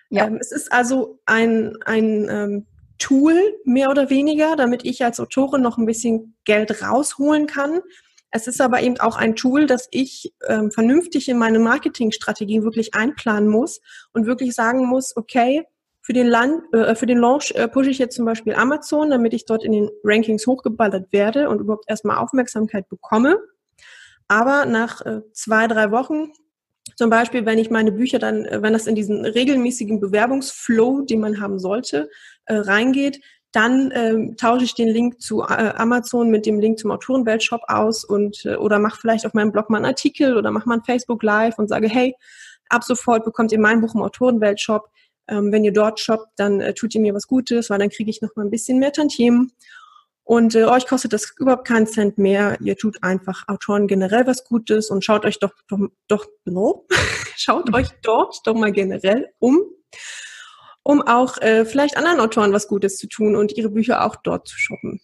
[0.09, 0.27] Ja.
[0.27, 2.65] Ähm, es ist also ein, ein ähm,
[2.99, 7.79] Tool, mehr oder weniger, damit ich als Autorin noch ein bisschen Geld rausholen kann.
[8.31, 12.93] Es ist aber eben auch ein Tool, das ich ähm, vernünftig in meine Marketingstrategie wirklich
[12.93, 13.81] einplanen muss
[14.13, 15.65] und wirklich sagen muss, okay,
[16.01, 19.33] für den, Land, äh, für den Launch äh, pushe ich jetzt zum Beispiel Amazon, damit
[19.33, 23.37] ich dort in den Rankings hochgeballert werde und überhaupt erstmal Aufmerksamkeit bekomme.
[24.27, 26.31] Aber nach äh, zwei, drei Wochen,
[26.95, 31.19] zum Beispiel, wenn ich meine Bücher dann, äh, wenn das in diesen regelmäßigen Bewerbungsflow, den
[31.19, 32.09] man haben sollte,
[32.49, 36.91] äh, reingeht, dann ähm, tausche ich den Link zu äh, Amazon mit dem Link zum
[36.91, 40.69] Autorenweltshop aus und äh, oder mache vielleicht auf meinem Blog mal einen Artikel oder mache
[40.69, 42.13] mal ein Facebook Live und sage, hey,
[42.69, 44.89] ab sofort bekommt ihr mein Buch im Autorenweltshop
[45.29, 48.09] ähm, wenn ihr dort shoppt, dann äh, tut ihr mir was Gutes, weil dann kriege
[48.09, 49.51] ich noch mal ein bisschen mehr Tantiemen.
[50.23, 52.57] Und äh, euch kostet das überhaupt keinen Cent mehr.
[52.61, 56.85] Ihr tut einfach Autoren generell was Gutes und schaut euch doch, doch, doch no,
[57.35, 59.59] schaut euch dort doch mal generell um,
[60.89, 64.47] um auch äh, vielleicht anderen Autoren was Gutes zu tun und ihre Bücher auch dort
[64.47, 64.99] zu shoppen.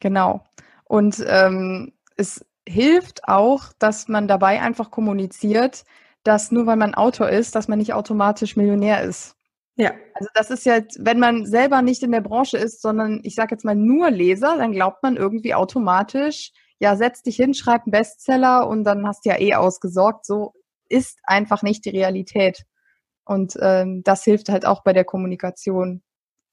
[0.00, 0.42] Genau.
[0.84, 5.84] Und ähm, es hilft auch, dass man dabei einfach kommuniziert,
[6.22, 9.36] dass nur weil man Autor ist, dass man nicht automatisch Millionär ist.
[9.76, 9.92] Ja.
[10.14, 13.54] Also das ist ja, wenn man selber nicht in der Branche ist, sondern ich sage
[13.54, 17.92] jetzt mal nur Leser, dann glaubt man irgendwie automatisch, ja, setz dich hin, schreib einen
[17.92, 20.24] Bestseller und dann hast du ja eh ausgesorgt.
[20.24, 20.54] So
[20.88, 22.64] ist einfach nicht die Realität.
[23.30, 26.02] Und ähm, das hilft halt auch bei der Kommunikation.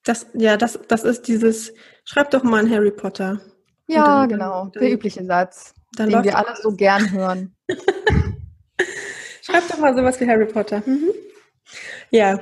[0.04, 3.42] Das, ja, das, das ist dieses, schreib doch mal einen Harry Potter.
[3.88, 7.56] Ja, dann, genau, dann, der übliche Satz, den wir alle so gern hören.
[9.42, 10.84] schreib doch mal sowas wie Harry Potter.
[10.86, 11.10] Mhm.
[12.12, 12.40] Ja,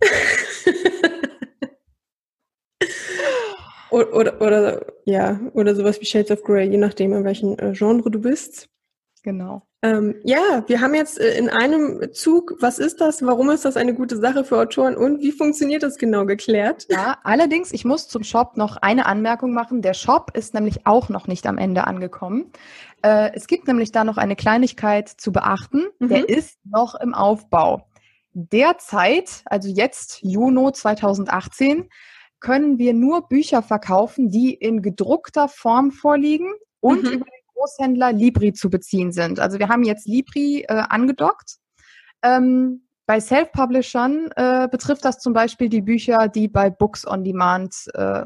[3.90, 7.72] oder, oder, oder, ja, oder sowas wie Shades of Grey, je nachdem, in welchem äh,
[7.72, 8.68] Genre du bist.
[9.24, 9.66] Genau.
[9.84, 13.76] Ähm, ja, wir haben jetzt äh, in einem Zug, was ist das, warum ist das
[13.76, 16.86] eine gute Sache für Autoren und wie funktioniert das genau geklärt?
[16.88, 19.82] Ja, allerdings, ich muss zum Shop noch eine Anmerkung machen.
[19.82, 22.52] Der Shop ist nämlich auch noch nicht am Ende angekommen.
[23.02, 25.88] Äh, es gibt nämlich da noch eine Kleinigkeit zu beachten.
[25.98, 26.08] Mhm.
[26.08, 27.88] Der ist noch im Aufbau.
[28.34, 31.88] Derzeit, also jetzt Juni 2018,
[32.38, 37.10] können wir nur Bücher verkaufen, die in gedruckter Form vorliegen und mhm.
[37.10, 39.40] über den Großhändler Libri zu beziehen sind.
[39.40, 41.56] Also wir haben jetzt Libri äh, angedockt.
[42.22, 47.74] Ähm, bei Self-Publishern äh, betrifft das zum Beispiel die Bücher, die bei Books on Demand,
[47.94, 48.24] äh,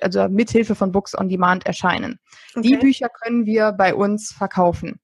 [0.00, 2.18] also mithilfe von Books on Demand erscheinen.
[2.56, 2.68] Okay.
[2.68, 4.98] Die Bücher können wir bei uns verkaufen.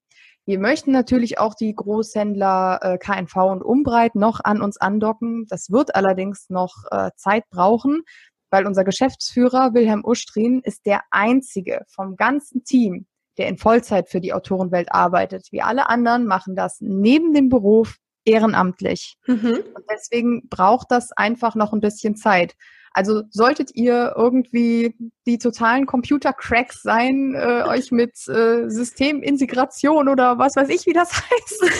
[0.45, 5.45] Wir möchten natürlich auch die Großhändler äh, KNV und Umbreit noch an uns andocken.
[5.47, 8.01] Das wird allerdings noch äh, Zeit brauchen,
[8.49, 13.05] weil unser Geschäftsführer Wilhelm Ustrin ist der einzige vom ganzen Team,
[13.37, 15.47] der in Vollzeit für die Autorenwelt arbeitet.
[15.51, 19.17] Wir alle anderen machen das neben dem Beruf ehrenamtlich.
[19.25, 19.63] Mhm.
[19.73, 22.55] Und deswegen braucht das einfach noch ein bisschen Zeit.
[22.93, 30.57] Also solltet ihr irgendwie die totalen Computer-Cracks sein, äh, euch mit äh, Systemintegration oder was
[30.57, 31.71] weiß ich, wie das heißt.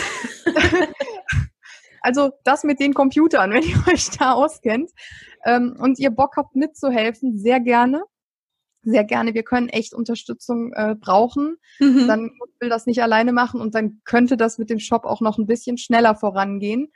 [2.00, 4.90] also das mit den Computern, wenn ihr euch da auskennt
[5.44, 8.02] ähm, und ihr Bock habt mitzuhelfen, sehr gerne.
[8.82, 11.56] Sehr gerne, wir können echt Unterstützung äh, brauchen.
[11.78, 12.06] Mhm.
[12.06, 15.38] Dann will das nicht alleine machen und dann könnte das mit dem Shop auch noch
[15.38, 16.92] ein bisschen schneller vorangehen.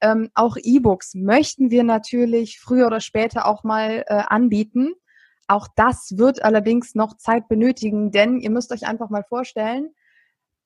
[0.00, 4.94] Ähm, auch E-Books möchten wir natürlich früher oder später auch mal äh, anbieten.
[5.46, 9.90] Auch das wird allerdings noch Zeit benötigen, denn ihr müsst euch einfach mal vorstellen,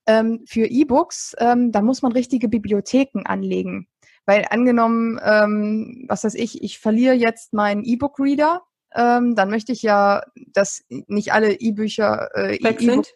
[0.07, 3.89] ähm, für E-Books, ähm, da muss man richtige Bibliotheken anlegen.
[4.27, 8.63] Weil angenommen, ähm, was weiß ich, ich verliere jetzt meinen E-Book-Reader,
[8.95, 13.15] ähm, dann möchte ich ja, dass nicht alle E-Bücher äh, weg e sind.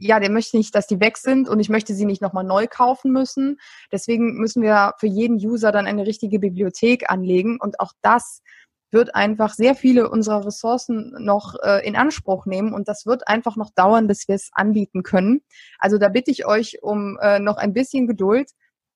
[0.00, 2.68] Ja, der möchte nicht, dass die weg sind und ich möchte sie nicht nochmal neu
[2.68, 3.58] kaufen müssen.
[3.90, 8.42] Deswegen müssen wir für jeden User dann eine richtige Bibliothek anlegen und auch das
[8.90, 13.56] wird einfach sehr viele unserer Ressourcen noch äh, in Anspruch nehmen und das wird einfach
[13.56, 15.42] noch dauern, bis wir es anbieten können.
[15.78, 18.50] Also da bitte ich euch um äh, noch ein bisschen Geduld.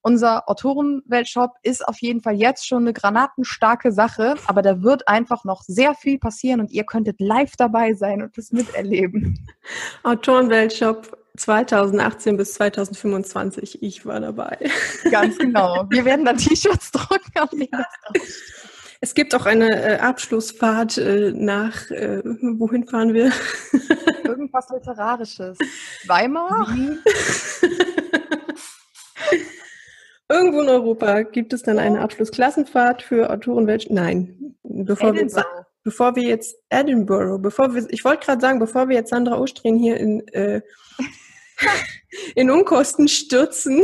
[0.05, 5.45] Unser Autorenweltshop ist auf jeden Fall jetzt schon eine granatenstarke Sache, aber da wird einfach
[5.45, 9.47] noch sehr viel passieren und ihr könntet live dabei sein und das miterleben.
[10.03, 13.81] Autorenweltshop 2018 bis 2025.
[13.81, 14.57] Ich war dabei.
[15.09, 15.85] Ganz genau.
[15.89, 17.69] Wir werden dann T-Shirts drucken.
[18.99, 23.31] Es gibt auch eine äh, Abschlussfahrt äh, nach, äh, wohin fahren wir?
[24.25, 25.57] Irgendwas Literarisches.
[26.07, 26.67] Weimar?
[30.33, 33.91] Irgendwo in Europa gibt es dann eine Abschlussklassenfahrt für Autorenwelt.
[33.91, 35.27] Nein, bevor wir,
[35.83, 39.77] bevor wir jetzt Edinburgh, bevor wir, ich wollte gerade sagen, bevor wir jetzt Sandra Ostrin
[39.77, 40.61] hier in, äh,
[42.35, 43.83] in Unkosten stürzen.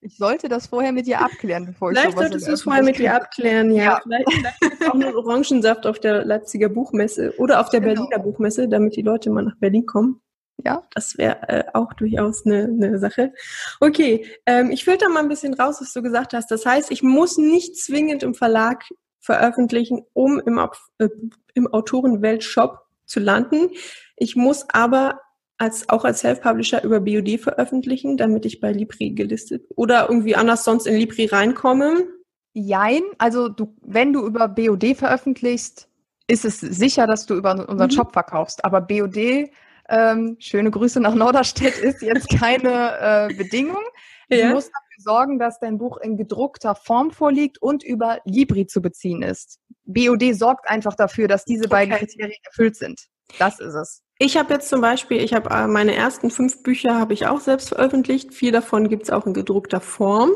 [0.00, 2.98] Ich sollte das vorher mit dir abklären, bevor ich Vielleicht solltest du es vorher mit
[2.98, 3.84] dir abklären, ja.
[3.84, 4.00] ja.
[4.02, 7.94] Vielleicht, vielleicht auch nur Orangensaft auf der Leipziger Buchmesse oder auf der genau.
[7.94, 10.20] Berliner Buchmesse, damit die Leute mal nach Berlin kommen.
[10.64, 13.32] Ja, das wäre äh, auch durchaus eine, eine Sache.
[13.80, 16.50] Okay, ähm, ich filter mal ein bisschen raus, was du gesagt hast.
[16.50, 18.84] Das heißt, ich muss nicht zwingend im Verlag
[19.20, 20.58] veröffentlichen, um im,
[20.98, 21.08] äh,
[21.54, 23.70] im Autorenweltshop zu landen.
[24.16, 25.20] Ich muss aber
[25.58, 30.64] als, auch als Self-Publisher über BOD veröffentlichen, damit ich bei Libri gelistet oder irgendwie anders
[30.64, 32.08] sonst in Libri reinkomme?
[32.52, 35.88] Jein, also du, wenn du über BOD veröffentlichst,
[36.26, 37.94] ist es sicher, dass du über unseren mhm.
[37.94, 38.64] Shop verkaufst.
[38.64, 39.50] Aber BOD,
[39.92, 43.82] ähm, schöne Grüße nach Norderstedt, ist jetzt keine äh, Bedingung.
[44.28, 44.48] Ja.
[44.48, 48.80] Du musst dafür sorgen, dass dein Buch in gedruckter Form vorliegt und über Libri zu
[48.80, 49.60] beziehen ist.
[49.84, 52.06] BOD sorgt einfach dafür, dass diese beiden okay.
[52.06, 53.00] Kriterien erfüllt sind.
[53.38, 54.02] Das ist es.
[54.18, 57.40] Ich habe jetzt zum Beispiel, ich habe äh, meine ersten fünf Bücher habe ich auch
[57.40, 58.32] selbst veröffentlicht.
[58.32, 60.30] Vier davon gibt es auch in gedruckter Form.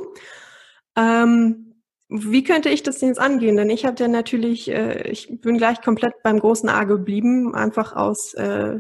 [0.96, 3.56] Ähm, wie könnte ich das denn jetzt angehen?
[3.56, 7.94] Denn ich habe ja natürlich, äh, ich bin gleich komplett beim großen A geblieben, einfach
[7.94, 8.78] aus äh,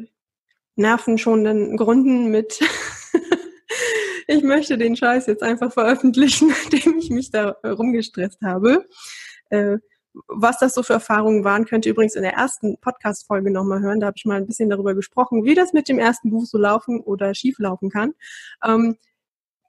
[0.76, 2.60] nervenschonenden Gründen mit
[4.26, 8.86] ich möchte den Scheiß jetzt einfach veröffentlichen, nachdem ich mich da rumgestresst habe.
[9.50, 9.78] Äh,
[10.28, 14.00] was das so für Erfahrungen waren, könnt ihr übrigens in der ersten Podcast-Folge nochmal hören.
[14.00, 16.56] Da habe ich mal ein bisschen darüber gesprochen, wie das mit dem ersten Buch so
[16.56, 18.14] laufen oder schief laufen kann.
[18.64, 18.96] Ähm,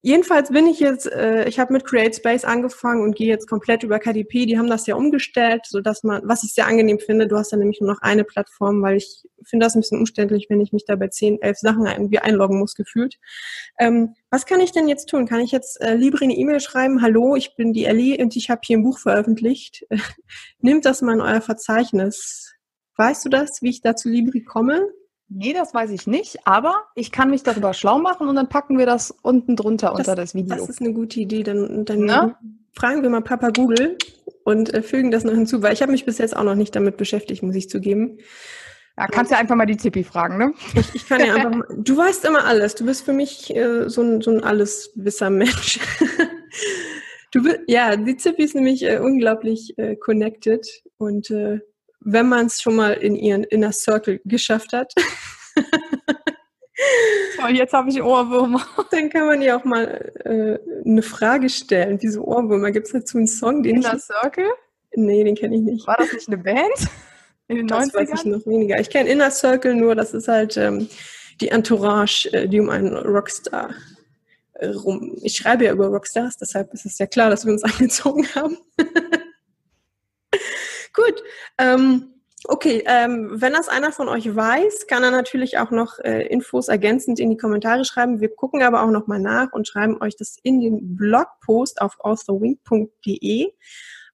[0.07, 3.83] Jedenfalls bin ich jetzt, äh, ich habe mit Create Space angefangen und gehe jetzt komplett
[3.83, 4.45] über KDP.
[4.45, 7.51] Die haben das ja umgestellt, so dass man, was ich sehr angenehm finde, du hast
[7.51, 10.71] ja nämlich nur noch eine Plattform, weil ich finde das ein bisschen umständlich, wenn ich
[10.71, 13.17] mich da bei zehn, elf Sachen irgendwie einloggen muss, gefühlt.
[13.79, 15.25] Ähm, was kann ich denn jetzt tun?
[15.25, 17.01] Kann ich jetzt äh, Libri eine E-Mail schreiben?
[17.01, 19.85] Hallo, ich bin die Ellie und ich habe hier ein Buch veröffentlicht.
[20.61, 22.55] Nimmt das mal in euer Verzeichnis.
[22.95, 24.87] Weißt du das, wie ich da zu Libri komme?
[25.29, 28.77] Nee, das weiß ich nicht, aber ich kann mich darüber schlau machen und dann packen
[28.77, 30.55] wir das unten drunter das, unter das Video.
[30.55, 31.43] Das ist eine gute Idee.
[31.43, 32.39] Dann, dann Na?
[32.73, 33.97] fragen wir mal Papa Google
[34.45, 36.75] und äh, fügen das noch hinzu, weil ich habe mich bis jetzt auch noch nicht
[36.75, 38.19] damit beschäftigt, muss ich zugeben.
[38.97, 40.53] Ja, kannst ja einfach mal die Zippi fragen, ne?
[40.73, 42.75] Ich, ich kann ja einfach mal, du weißt immer alles.
[42.75, 45.79] Du bist für mich äh, so ein, so ein Alleswisser-Mensch.
[47.31, 50.65] du ja, die Zippi ist nämlich äh, unglaublich äh, connected
[50.97, 51.59] und äh,
[52.09, 54.93] wenn man es schon mal in ihren Inner Circle geschafft hat.
[57.43, 58.65] oh, jetzt habe ich Ohrwürmer.
[58.91, 61.97] Dann kann man ja auch mal äh, eine Frage stellen.
[61.97, 63.99] Diese Ohrwürmer, gibt es dazu einen Song, den Inner.
[63.99, 64.47] Circle?
[64.95, 65.85] Nee, den kenne ich nicht.
[65.85, 66.87] War das nicht eine Band?
[67.49, 67.95] In den das 90ern?
[67.95, 68.79] weiß ich noch weniger.
[68.79, 70.87] Ich kenne Inner Circle nur, das ist halt ähm,
[71.41, 73.71] die Entourage, äh, die um einen Rockstar
[74.53, 75.17] äh, rum.
[75.23, 78.57] Ich schreibe ja über Rockstars, deshalb ist es ja klar, dass wir uns angezogen haben.
[80.97, 81.23] Gut.
[81.59, 86.25] Ähm, okay, ähm, wenn das einer von euch weiß, kann er natürlich auch noch äh,
[86.25, 88.19] Infos ergänzend in die Kommentare schreiben.
[88.19, 93.51] Wir gucken aber auch nochmal nach und schreiben euch das in den Blogpost auf authorwing.de.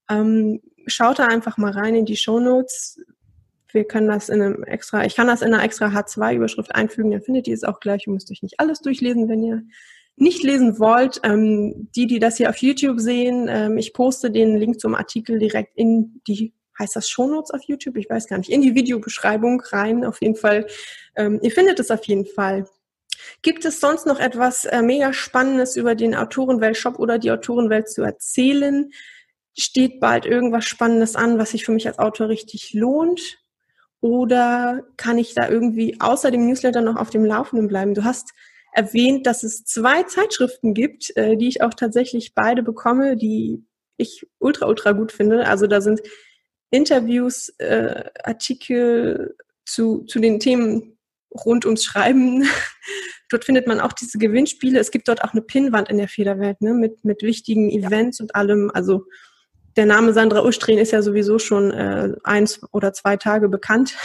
[0.09, 2.99] Ähm, schaut da einfach mal rein in die Show Notes.
[3.71, 7.21] Wir können das in einem extra, ich kann das in einer extra H2-Überschrift einfügen, dann
[7.21, 8.07] findet ihr es auch gleich.
[8.07, 9.63] Ihr müsst euch nicht alles durchlesen, wenn ihr
[10.17, 14.57] nicht lesen wollt, ähm, die, die das hier auf YouTube sehen, ähm, ich poste den
[14.57, 17.97] Link zum Artikel direkt in die heißt das Shownotes auf YouTube?
[17.97, 18.49] Ich weiß gar nicht.
[18.49, 20.67] In die Videobeschreibung rein, auf jeden Fall.
[21.15, 22.65] Ähm, ihr findet es auf jeden Fall.
[23.41, 28.01] Gibt es sonst noch etwas äh, mega Spannendes über den Autorenwelt-Shop oder die Autorenwelt zu
[28.01, 28.91] erzählen?
[29.57, 33.39] Steht bald irgendwas Spannendes an, was sich für mich als Autor richtig lohnt?
[34.01, 37.93] Oder kann ich da irgendwie außer dem Newsletter noch auf dem Laufenden bleiben?
[37.93, 38.33] Du hast
[38.73, 43.63] erwähnt, dass es zwei Zeitschriften gibt, äh, die ich auch tatsächlich beide bekomme, die
[43.97, 45.47] ich ultra, ultra gut finde.
[45.47, 46.01] Also da sind
[46.73, 50.97] Interviews, äh, Artikel zu, zu den Themen
[51.45, 52.43] rund ums Schreiben.
[53.29, 54.79] dort findet man auch diese Gewinnspiele.
[54.79, 58.23] Es gibt dort auch eine Pinnwand in der Federwelt ne, mit, mit wichtigen Events ja.
[58.23, 58.71] und allem.
[58.73, 59.05] Also
[59.75, 63.95] der Name Sandra Ustrin ist ja sowieso schon äh, eins oder zwei Tage bekannt.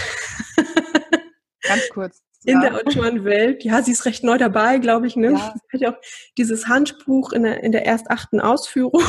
[1.62, 2.22] Ganz kurz.
[2.44, 2.70] In ja.
[2.70, 3.64] der Autorenwelt.
[3.64, 5.16] Ja, sie ist recht neu dabei, glaube ich.
[5.16, 5.32] Ne?
[5.32, 5.54] Ja.
[5.54, 6.00] Sie hat ja auch
[6.36, 9.02] dieses Handbuch in der, in der erst achten Ausführung.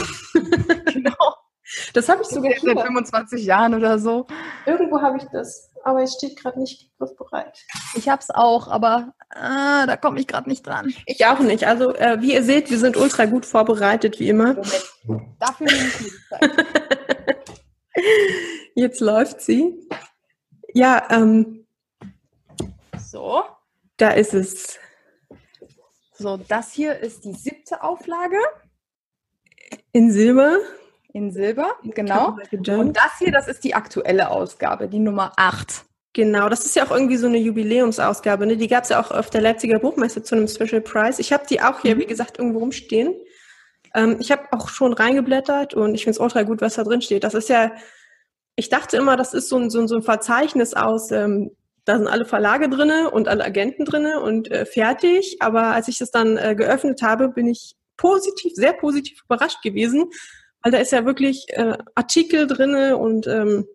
[0.94, 1.09] genau.
[1.94, 4.28] Das habe ich sogar seit 25 Jahren oder so.
[4.66, 7.60] Irgendwo habe ich das, aber es steht gerade nicht griffbereit.
[7.96, 10.94] Ich habe es auch, aber äh, da komme ich gerade nicht dran.
[11.06, 11.66] Ich auch nicht.
[11.66, 14.56] Also äh, wie ihr seht, wir sind ultra gut vorbereitet, wie immer.
[15.40, 16.66] Dafür nehme ich mir Zeit.
[18.76, 19.88] Jetzt läuft sie.
[20.74, 21.68] Ja, ähm,
[22.98, 23.44] so.
[23.98, 24.80] Da ist es.
[26.14, 28.38] So, das hier ist die siebte Auflage.
[29.92, 30.58] In Silber.
[31.12, 32.38] In Silber, genau.
[32.52, 35.86] Und das hier, das ist die aktuelle Ausgabe, die Nummer 8.
[36.14, 38.46] Genau, das ist ja auch irgendwie so eine Jubiläumsausgabe.
[38.46, 38.58] Ne?
[38.58, 41.22] Die gab es ja auch auf der Leipziger Buchmesse zu einem Special Prize.
[41.22, 42.00] Ich habe die auch hier, mhm.
[42.00, 43.16] wie gesagt, irgendwo rumstehen.
[43.94, 47.02] Ähm, ich habe auch schon reingeblättert und ich finde es ultra gut, was da drin
[47.02, 47.24] steht.
[47.24, 47.72] Das ist ja,
[48.56, 51.52] ich dachte immer, das ist so ein, so ein, so ein Verzeichnis aus, ähm,
[51.86, 55.38] da sind alle Verlage drinne und alle Agenten drinne und äh, fertig.
[55.40, 60.06] Aber als ich das dann äh, geöffnet habe, bin ich positiv, sehr positiv überrascht gewesen,
[60.62, 63.66] weil da ist ja wirklich äh, Artikel drinne und ähm,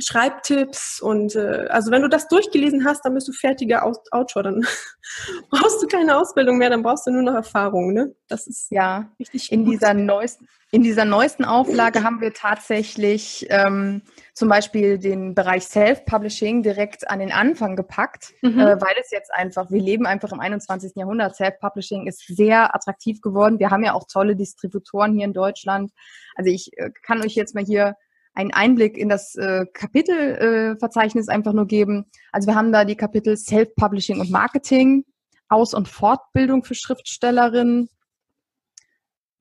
[0.00, 4.66] Schreibtipps und äh, also wenn du das durchgelesen hast, dann bist du fertiger Autor, dann
[5.50, 8.14] brauchst du keine Ausbildung mehr, dann brauchst du nur noch Erfahrung, ne?
[8.28, 9.52] Das ist ja richtig.
[9.52, 14.02] In dieser neuesten in dieser neuesten Auflage haben wir tatsächlich ähm,
[14.34, 18.58] zum Beispiel den Bereich Self-Publishing direkt an den Anfang gepackt, mhm.
[18.60, 20.92] äh, weil es jetzt einfach, wir leben einfach im 21.
[20.94, 21.34] Jahrhundert.
[21.34, 23.58] Self-Publishing ist sehr attraktiv geworden.
[23.58, 25.90] Wir haben ja auch tolle Distributoren hier in Deutschland.
[26.36, 27.96] Also ich äh, kann euch jetzt mal hier
[28.34, 32.06] einen Einblick in das äh, Kapitelverzeichnis äh, einfach nur geben.
[32.32, 35.04] Also wir haben da die Kapitel Self-Publishing und Marketing,
[35.48, 37.88] Aus- und Fortbildung für Schriftstellerinnen,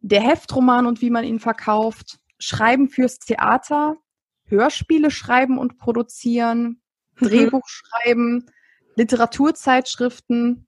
[0.02, 3.98] der Heftroman und wie man ihn verkauft, Schreiben fürs Theater,
[4.46, 6.82] Hörspiele schreiben und produzieren.
[7.20, 8.50] Drehbuch schreiben,
[8.96, 10.68] Literaturzeitschriften,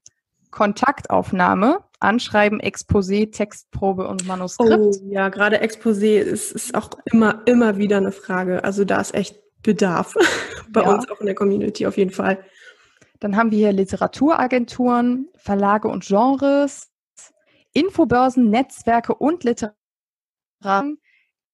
[0.50, 4.78] Kontaktaufnahme, Anschreiben, Exposé, Textprobe und Manuskript.
[4.78, 8.64] Oh, ja, gerade Exposé ist, ist auch immer, immer wieder eine Frage.
[8.64, 10.14] Also da ist echt Bedarf
[10.70, 10.94] bei ja.
[10.94, 12.44] uns auch in der Community auf jeden Fall.
[13.20, 16.90] Dann haben wir hier Literaturagenturen, Verlage und Genres,
[17.72, 20.98] Infobörsen, Netzwerke und Literaten,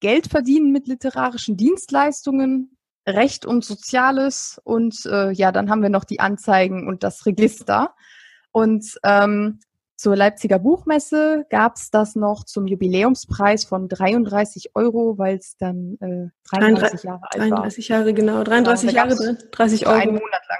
[0.00, 6.04] Geld verdienen mit literarischen Dienstleistungen, Recht und Soziales und äh, ja, dann haben wir noch
[6.04, 7.94] die Anzeigen und das Register.
[8.50, 9.60] Und ähm,
[9.98, 15.98] zur Leipziger Buchmesse gab es das noch zum Jubiläumspreis von 33 Euro, weil es dann
[16.00, 17.96] äh, 33 Jahre alt 33 war.
[17.98, 18.44] Jahre, genau.
[18.44, 19.96] 33 genau, Jahre, 30 Euro.
[19.96, 20.58] Einen Monat lang,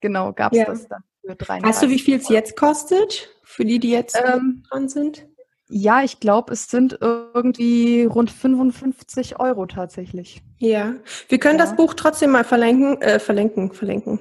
[0.00, 0.64] genau, gab es ja.
[0.64, 4.20] das dann für 33 Weißt du, wie viel es jetzt kostet, für die, die jetzt
[4.26, 5.24] ähm, dran sind?
[5.68, 10.42] Ja, ich glaube, es sind irgendwie rund 55 Euro tatsächlich.
[10.58, 10.94] Ja,
[11.28, 11.64] wir können ja.
[11.64, 14.18] das Buch trotzdem mal verlinken, äh, verlinken, verlinken.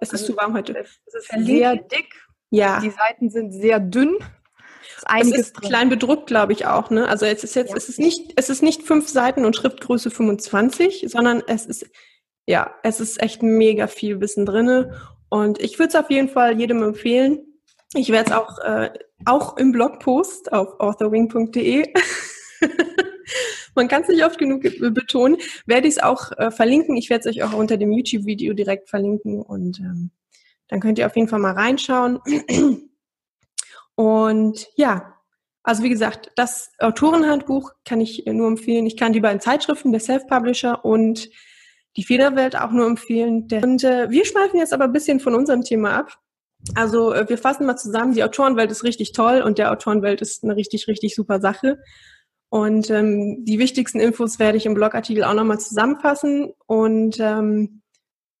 [0.00, 0.74] Es ist zu warm heute.
[0.78, 2.14] Es ist sehr dick.
[2.52, 2.80] Ja.
[2.80, 4.16] Die Seiten sind sehr dünn.
[5.18, 5.68] Ist es ist drin.
[5.68, 6.90] klein bedruckt, glaube ich auch.
[6.90, 7.08] Ne?
[7.08, 7.76] Also es ist jetzt, ja.
[7.76, 11.86] es ist nicht, es ist nicht fünf Seiten und Schriftgröße 25, sondern es ist,
[12.46, 15.00] ja, es ist echt mega viel Wissen drinne.
[15.30, 17.40] Und ich würde es auf jeden Fall jedem empfehlen.
[17.94, 18.90] Ich werde es auch, äh,
[19.24, 21.92] auch im Blogpost auf authorwing.de
[23.74, 25.38] Man kann es nicht oft genug betonen.
[25.64, 26.96] Werde ich es auch äh, verlinken.
[26.98, 30.10] Ich werde es euch auch unter dem YouTube-Video direkt verlinken und ähm,
[30.72, 32.18] dann könnt ihr auf jeden Fall mal reinschauen.
[33.94, 35.18] Und ja,
[35.62, 38.86] also wie gesagt, das Autorenhandbuch kann ich nur empfehlen.
[38.86, 41.28] Ich kann die beiden Zeitschriften, der Self-Publisher und
[41.98, 43.46] die Federwelt auch nur empfehlen.
[43.62, 46.16] Und äh, wir schweifen jetzt aber ein bisschen von unserem Thema ab.
[46.74, 50.42] Also äh, wir fassen mal zusammen, die Autorenwelt ist richtig toll und der Autorenwelt ist
[50.42, 51.82] eine richtig, richtig super Sache.
[52.48, 56.54] Und ähm, die wichtigsten Infos werde ich im Blogartikel auch nochmal zusammenfassen.
[56.66, 57.81] Und ähm,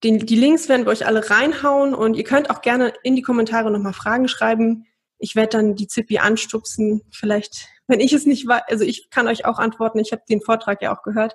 [0.02, 3.22] den, die Links werden wir euch alle reinhauen und ihr könnt auch gerne in die
[3.22, 4.86] Kommentare nochmal Fragen schreiben.
[5.18, 7.02] Ich werde dann die Zippi anstupsen.
[7.12, 10.00] Vielleicht, wenn ich es nicht weiß, also ich kann euch auch antworten.
[10.00, 11.34] Ich habe den Vortrag ja auch gehört.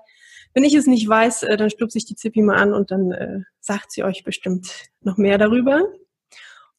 [0.53, 3.11] wenn ich es nicht weiß, äh, dann stupse ich die Zippi mal an und dann
[3.11, 5.83] äh, sagt sie euch bestimmt noch mehr darüber.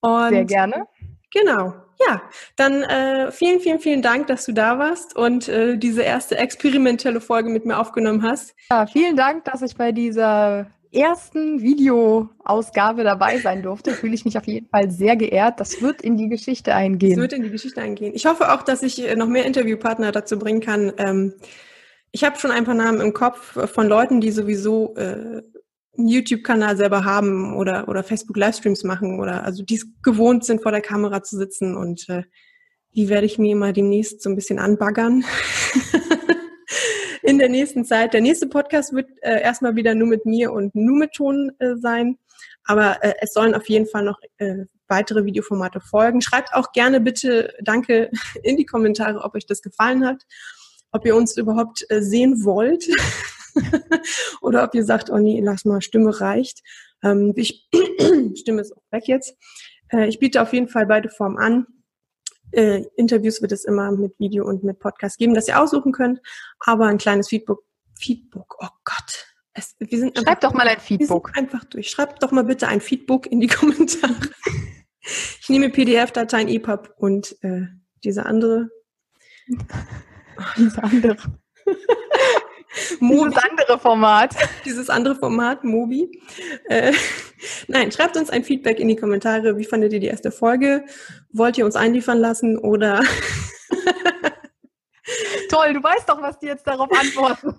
[0.01, 0.87] Und Sehr gerne.
[1.33, 1.75] Genau.
[2.07, 2.23] Ja,
[2.57, 7.21] dann äh, vielen, vielen, vielen Dank, dass du da warst und äh, diese erste experimentelle
[7.21, 8.55] Folge mit mir aufgenommen hast.
[8.71, 14.39] Ja, vielen Dank, dass ich bei dieser ersten Videoausgabe dabei sein durfte, fühle ich mich
[14.39, 15.61] auf jeden Fall sehr geehrt.
[15.61, 17.11] Das wird in die Geschichte eingehen.
[17.11, 18.13] Das wird in die Geschichte eingehen.
[18.15, 20.93] Ich hoffe auch, dass ich äh, noch mehr Interviewpartner dazu bringen kann.
[20.99, 21.35] Ähm,
[22.11, 25.43] ich habe schon ein paar Namen im Kopf von Leuten, die sowieso äh,
[25.99, 30.73] einen YouTube-Kanal selber haben oder, oder Facebook-Livestreams machen oder also die es gewohnt sind, vor
[30.73, 32.23] der Kamera zu sitzen und äh,
[32.95, 35.25] die werde ich mir mal demnächst so ein bisschen anbaggern.
[37.29, 38.15] in der nächsten Zeit.
[38.15, 41.77] Der nächste Podcast wird äh, erstmal wieder nur mit mir und nur mit Ton äh,
[41.77, 42.17] sein.
[42.65, 46.23] Aber äh, es sollen auf jeden Fall noch äh, weitere Videoformate folgen.
[46.23, 48.11] Schreibt auch gerne bitte Danke
[48.43, 50.23] in die Kommentare, ob euch das gefallen hat,
[50.91, 52.87] ob ihr uns überhaupt äh, sehen wollt
[54.41, 56.63] oder ob ihr sagt, oh nee, lass mal, Stimme reicht.
[57.03, 57.69] Ähm, ich,
[58.37, 59.37] Stimme ist auch weg jetzt.
[59.93, 61.67] Äh, ich biete auf jeden Fall beide Formen an
[62.53, 66.21] äh, Interviews wird es immer mit Video und mit Podcast geben, dass ihr aussuchen könnt.
[66.61, 67.59] Aber ein kleines Feedback,
[67.99, 69.27] Feedback, oh Gott.
[69.53, 71.37] Es, wir sind Schreibt doch mal ein Feedback.
[71.37, 71.91] Einfach durch.
[71.91, 74.15] Schreibt doch mal bitte ein Feedback in die Kommentare.
[75.03, 77.67] ich nehme PDF-Dateien, EPUB und äh,
[78.05, 78.71] diese andere.
[79.51, 81.17] Oh, diese andere.
[83.01, 83.31] Mobi.
[83.31, 84.37] Dieses andere Format.
[84.65, 86.21] Dieses andere Format, Mobi.
[86.69, 86.93] Äh,
[87.67, 89.59] nein, schreibt uns ein Feedback in die Kommentare.
[89.59, 90.85] Wie fandet ihr die erste Folge?
[91.33, 93.03] Wollt ihr uns einliefern lassen oder?
[95.51, 97.57] Toll, du weißt doch, was die jetzt darauf antworten.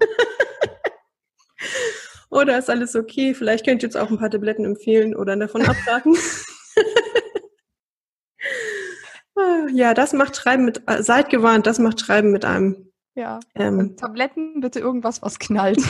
[2.30, 3.34] oder ist alles okay?
[3.34, 6.16] Vielleicht könnt ihr uns auch ein paar Tabletten empfehlen oder davon abraten.
[9.74, 12.89] ja, das macht Schreiben mit, äh, seid gewarnt, das macht Schreiben mit einem
[13.20, 13.40] ja.
[13.56, 15.82] Ähm, Tabletten, bitte irgendwas, was knallt.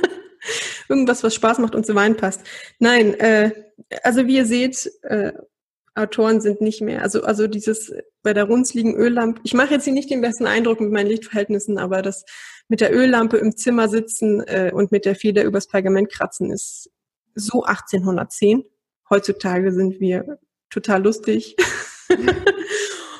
[0.88, 2.42] irgendwas, was Spaß macht und zu Wein passt.
[2.78, 3.52] Nein, äh,
[4.02, 5.32] also wie ihr seht, äh,
[5.94, 7.92] Autoren sind nicht mehr, also, also dieses
[8.22, 11.78] bei der runzligen Öllampe, ich mache jetzt hier nicht den besten Eindruck mit meinen Lichtverhältnissen,
[11.78, 12.24] aber das
[12.68, 16.90] mit der Öllampe im Zimmer sitzen äh, und mit der Feder übers Pergament kratzen ist
[17.34, 18.64] so 1810.
[19.10, 20.38] Heutzutage sind wir
[20.70, 21.56] total lustig.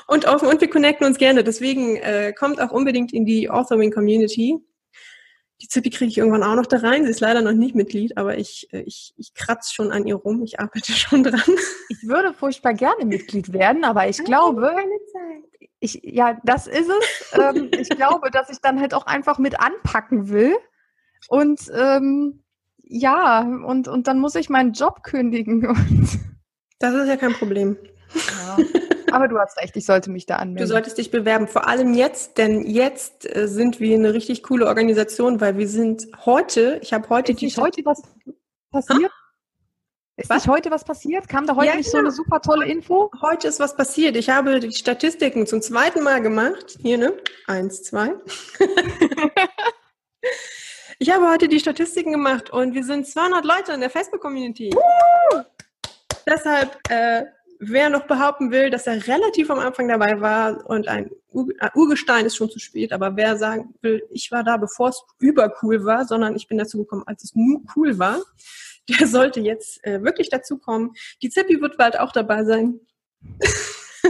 [0.07, 1.43] und offen und wir connecten uns gerne.
[1.43, 4.57] Deswegen äh, kommt auch unbedingt in die Authoring Community.
[5.61, 7.05] Die Zippi kriege ich irgendwann auch noch da rein.
[7.05, 10.15] Sie ist leider noch nicht Mitglied, aber ich, äh, ich, ich kratze schon an ihr
[10.15, 10.43] rum.
[10.43, 11.41] Ich arbeite schon dran.
[11.89, 14.75] Ich würde furchtbar gerne Mitglied werden, aber ich glaube,
[15.79, 17.33] ich, ja, das ist es.
[17.39, 20.55] Ähm, ich glaube, dass ich dann halt auch einfach mit anpacken will.
[21.29, 22.43] Und ähm,
[22.83, 25.61] ja, und, und dann muss ich meinen Job kündigen.
[26.79, 27.77] das ist ja kein Problem.
[28.13, 28.57] Ja.
[29.15, 30.67] Aber du hast recht, ich sollte mich da anmelden.
[30.67, 34.67] Du solltest dich bewerben, vor allem jetzt, denn jetzt äh, sind wir eine richtig coole
[34.67, 37.47] Organisation, weil wir sind heute, ich habe heute ist die...
[37.47, 38.01] Ist heute was
[38.71, 39.11] passiert?
[39.11, 39.23] Ha?
[40.15, 40.45] Ist was?
[40.45, 41.27] nicht heute was passiert?
[41.27, 42.03] Kam da heute ja, nicht genau.
[42.03, 43.09] so eine super tolle Info?
[43.21, 44.15] Heute ist was passiert.
[44.15, 46.77] Ich habe die Statistiken zum zweiten Mal gemacht.
[46.81, 47.13] Hier, ne?
[47.47, 48.13] Eins, zwei.
[50.99, 54.69] ich habe heute die Statistiken gemacht und wir sind 200 Leute in der Facebook-Community.
[56.27, 57.25] Deshalb äh,
[57.59, 62.25] wer noch behaupten will, dass er relativ am Anfang dabei war und ein äh, Urgestein
[62.25, 66.05] ist schon zu spät, aber wer sagen will, ich war da, bevor es übercool war,
[66.05, 68.19] sondern ich bin dazu gekommen, als es nur cool war,
[68.89, 70.93] der sollte jetzt äh, wirklich dazukommen.
[71.21, 72.79] Die Zippi wird bald auch dabei sein.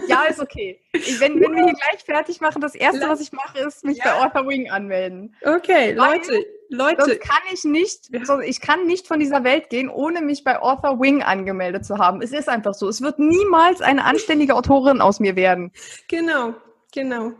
[0.08, 0.80] Ja, ist okay.
[0.91, 3.98] Ich, wenn, wenn wir hier gleich fertig machen, das erste, was ich mache, ist mich
[3.98, 4.06] ja.
[4.06, 5.36] bei Author Wing anmelden.
[5.44, 7.02] Okay, Weil, Leute, Leute.
[7.06, 8.10] Sonst kann ich nicht,
[8.46, 12.22] ich kann nicht von dieser Welt gehen, ohne mich bei Author Wing angemeldet zu haben.
[12.22, 12.89] Es ist einfach so.
[12.89, 15.72] Es wird niemals eine anständige Autorin aus mir werden.
[16.08, 16.56] Genau,
[16.91, 17.34] genau.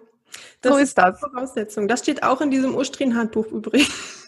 [0.62, 1.20] Das so ist, ist das.
[1.20, 1.88] Voraussetzung.
[1.88, 4.28] Das steht auch in diesem Ustrin-Handbuch übrigens.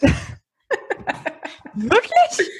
[1.74, 2.50] Wirklich?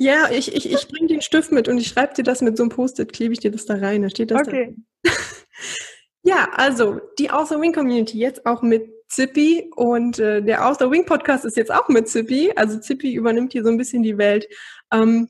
[0.00, 2.62] Ja, ich, ich, ich bringe den Stift mit und ich schreibe dir das mit so
[2.62, 4.00] einem Post-it, klebe ich dir das da rein.
[4.00, 4.74] Da steht das okay.
[5.02, 5.10] da.
[6.22, 11.04] ja, also die Author Wing Community jetzt auch mit Zippy und äh, der Author Wing
[11.04, 12.50] Podcast ist jetzt auch mit Zippy.
[12.56, 14.48] Also Zippy übernimmt hier so ein bisschen die Welt.
[14.90, 15.28] Ähm,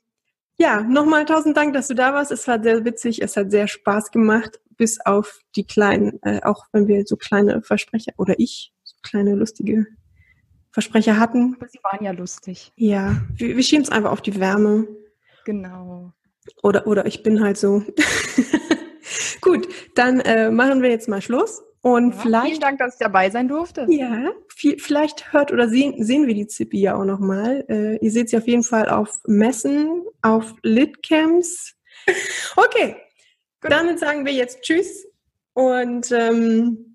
[0.56, 2.30] ja, nochmal tausend Dank, dass du da warst.
[2.30, 6.66] Es war sehr witzig, es hat sehr Spaß gemacht, bis auf die kleinen, äh, auch
[6.70, 9.86] wenn wir so kleine Versprecher oder ich so kleine lustige
[10.72, 11.56] Versprecher hatten.
[11.58, 12.72] Aber sie waren ja lustig.
[12.76, 14.86] Ja, wir, wir schieben es einfach auf die Wärme.
[15.44, 16.12] Genau.
[16.62, 17.82] Oder, oder ich bin halt so.
[19.40, 21.62] Gut, dann äh, machen wir jetzt mal Schluss.
[21.82, 22.46] Und ja, vielleicht.
[22.48, 23.86] Vielen Dank, dass ich dabei sein durfte.
[23.88, 27.64] Ja, viel, vielleicht hört oder sehen, sehen wir die Zippi ja auch nochmal.
[27.68, 31.74] Äh, ihr seht sie auf jeden Fall auf Messen, auf Litcamps.
[32.56, 32.96] Okay,
[33.60, 33.70] Gut.
[33.70, 35.06] damit sagen wir jetzt Tschüss
[35.52, 36.89] und ähm,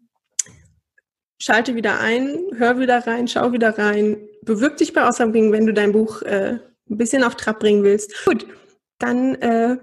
[1.39, 5.73] schalte wieder ein, hör wieder rein, schau wieder rein, bewirb dich bei King, wenn du
[5.73, 6.59] dein Buch äh,
[6.89, 8.25] ein bisschen auf Trab bringen willst.
[8.25, 8.47] Gut,
[8.99, 9.77] dann äh,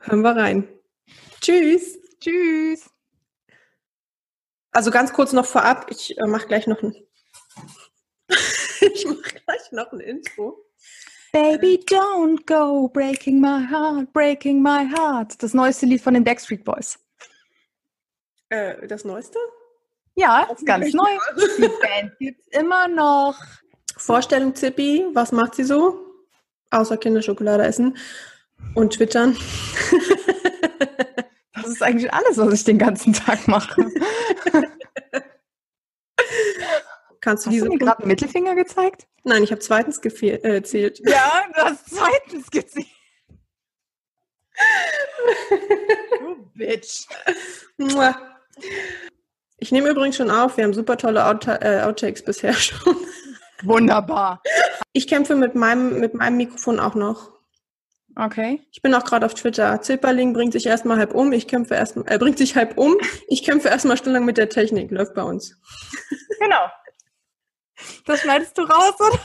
[0.00, 0.68] hören wir rein.
[1.40, 1.98] Tschüss.
[2.20, 2.90] Tschüss.
[4.72, 6.94] Also ganz kurz noch vorab, ich äh, mache gleich noch ein
[8.80, 10.66] ich mache gleich noch ein Intro.
[11.32, 15.40] Baby, don't go, breaking my heart, breaking my heart.
[15.42, 16.98] Das neueste Lied von den Backstreet Boys.
[18.48, 19.38] Äh, das neueste?
[20.20, 21.08] Ja, ist ganz neu.
[21.56, 23.36] Die Band gibt's immer noch.
[23.96, 25.98] Vorstellung Zippy, was macht sie so?
[26.70, 27.96] Außer Kinderschokolade essen
[28.74, 29.36] und twittern.
[31.52, 33.82] Das ist eigentlich alles, was ich den ganzen Tag mache.
[37.20, 39.06] Kannst du Hast diese du mir gerade einen Mittelfinger gezeigt?
[39.24, 41.00] Nein, ich habe zweitens äh, erzählt.
[41.00, 42.86] Ja, du hast zweitens gezählt.
[46.18, 47.06] du Bitch.
[49.60, 50.56] Ich nehme übrigens schon auf.
[50.56, 52.96] Wir haben super tolle Out äh, Outtakes bisher schon.
[53.62, 54.42] Wunderbar.
[54.92, 57.30] Ich kämpfe mit meinem, mit meinem Mikrofon auch noch.
[58.16, 58.60] Okay.
[58.72, 59.80] Ich bin auch gerade auf Twitter.
[59.82, 61.32] Zipperling bringt sich erstmal halb um.
[61.32, 62.96] Ich kämpfe erstmal, er äh, bringt sich halb um.
[63.28, 64.90] Ich kämpfe erstmal stundenlang mit der Technik.
[64.90, 65.56] Läuft bei uns.
[66.40, 66.70] Genau.
[68.06, 69.18] Das schneidest du raus, oder?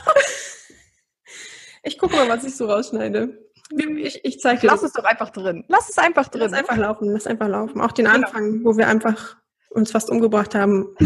[1.82, 3.38] Ich gucke mal, was ich so rausschneide.
[3.70, 4.66] Ich, ich zeige dir.
[4.68, 5.64] Lass es doch einfach drin.
[5.68, 6.42] Lass es einfach drin.
[6.42, 7.10] Lass einfach laufen.
[7.10, 7.80] Lass einfach laufen.
[7.80, 8.16] Auch den Genau.
[8.16, 9.36] Anfang, wo wir einfach
[9.76, 10.88] uns fast umgebracht haben.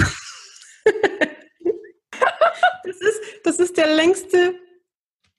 [2.84, 4.54] das, ist, das ist der längste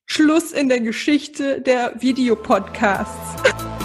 [0.06, 3.81] Schluss in der Geschichte der Videopodcasts.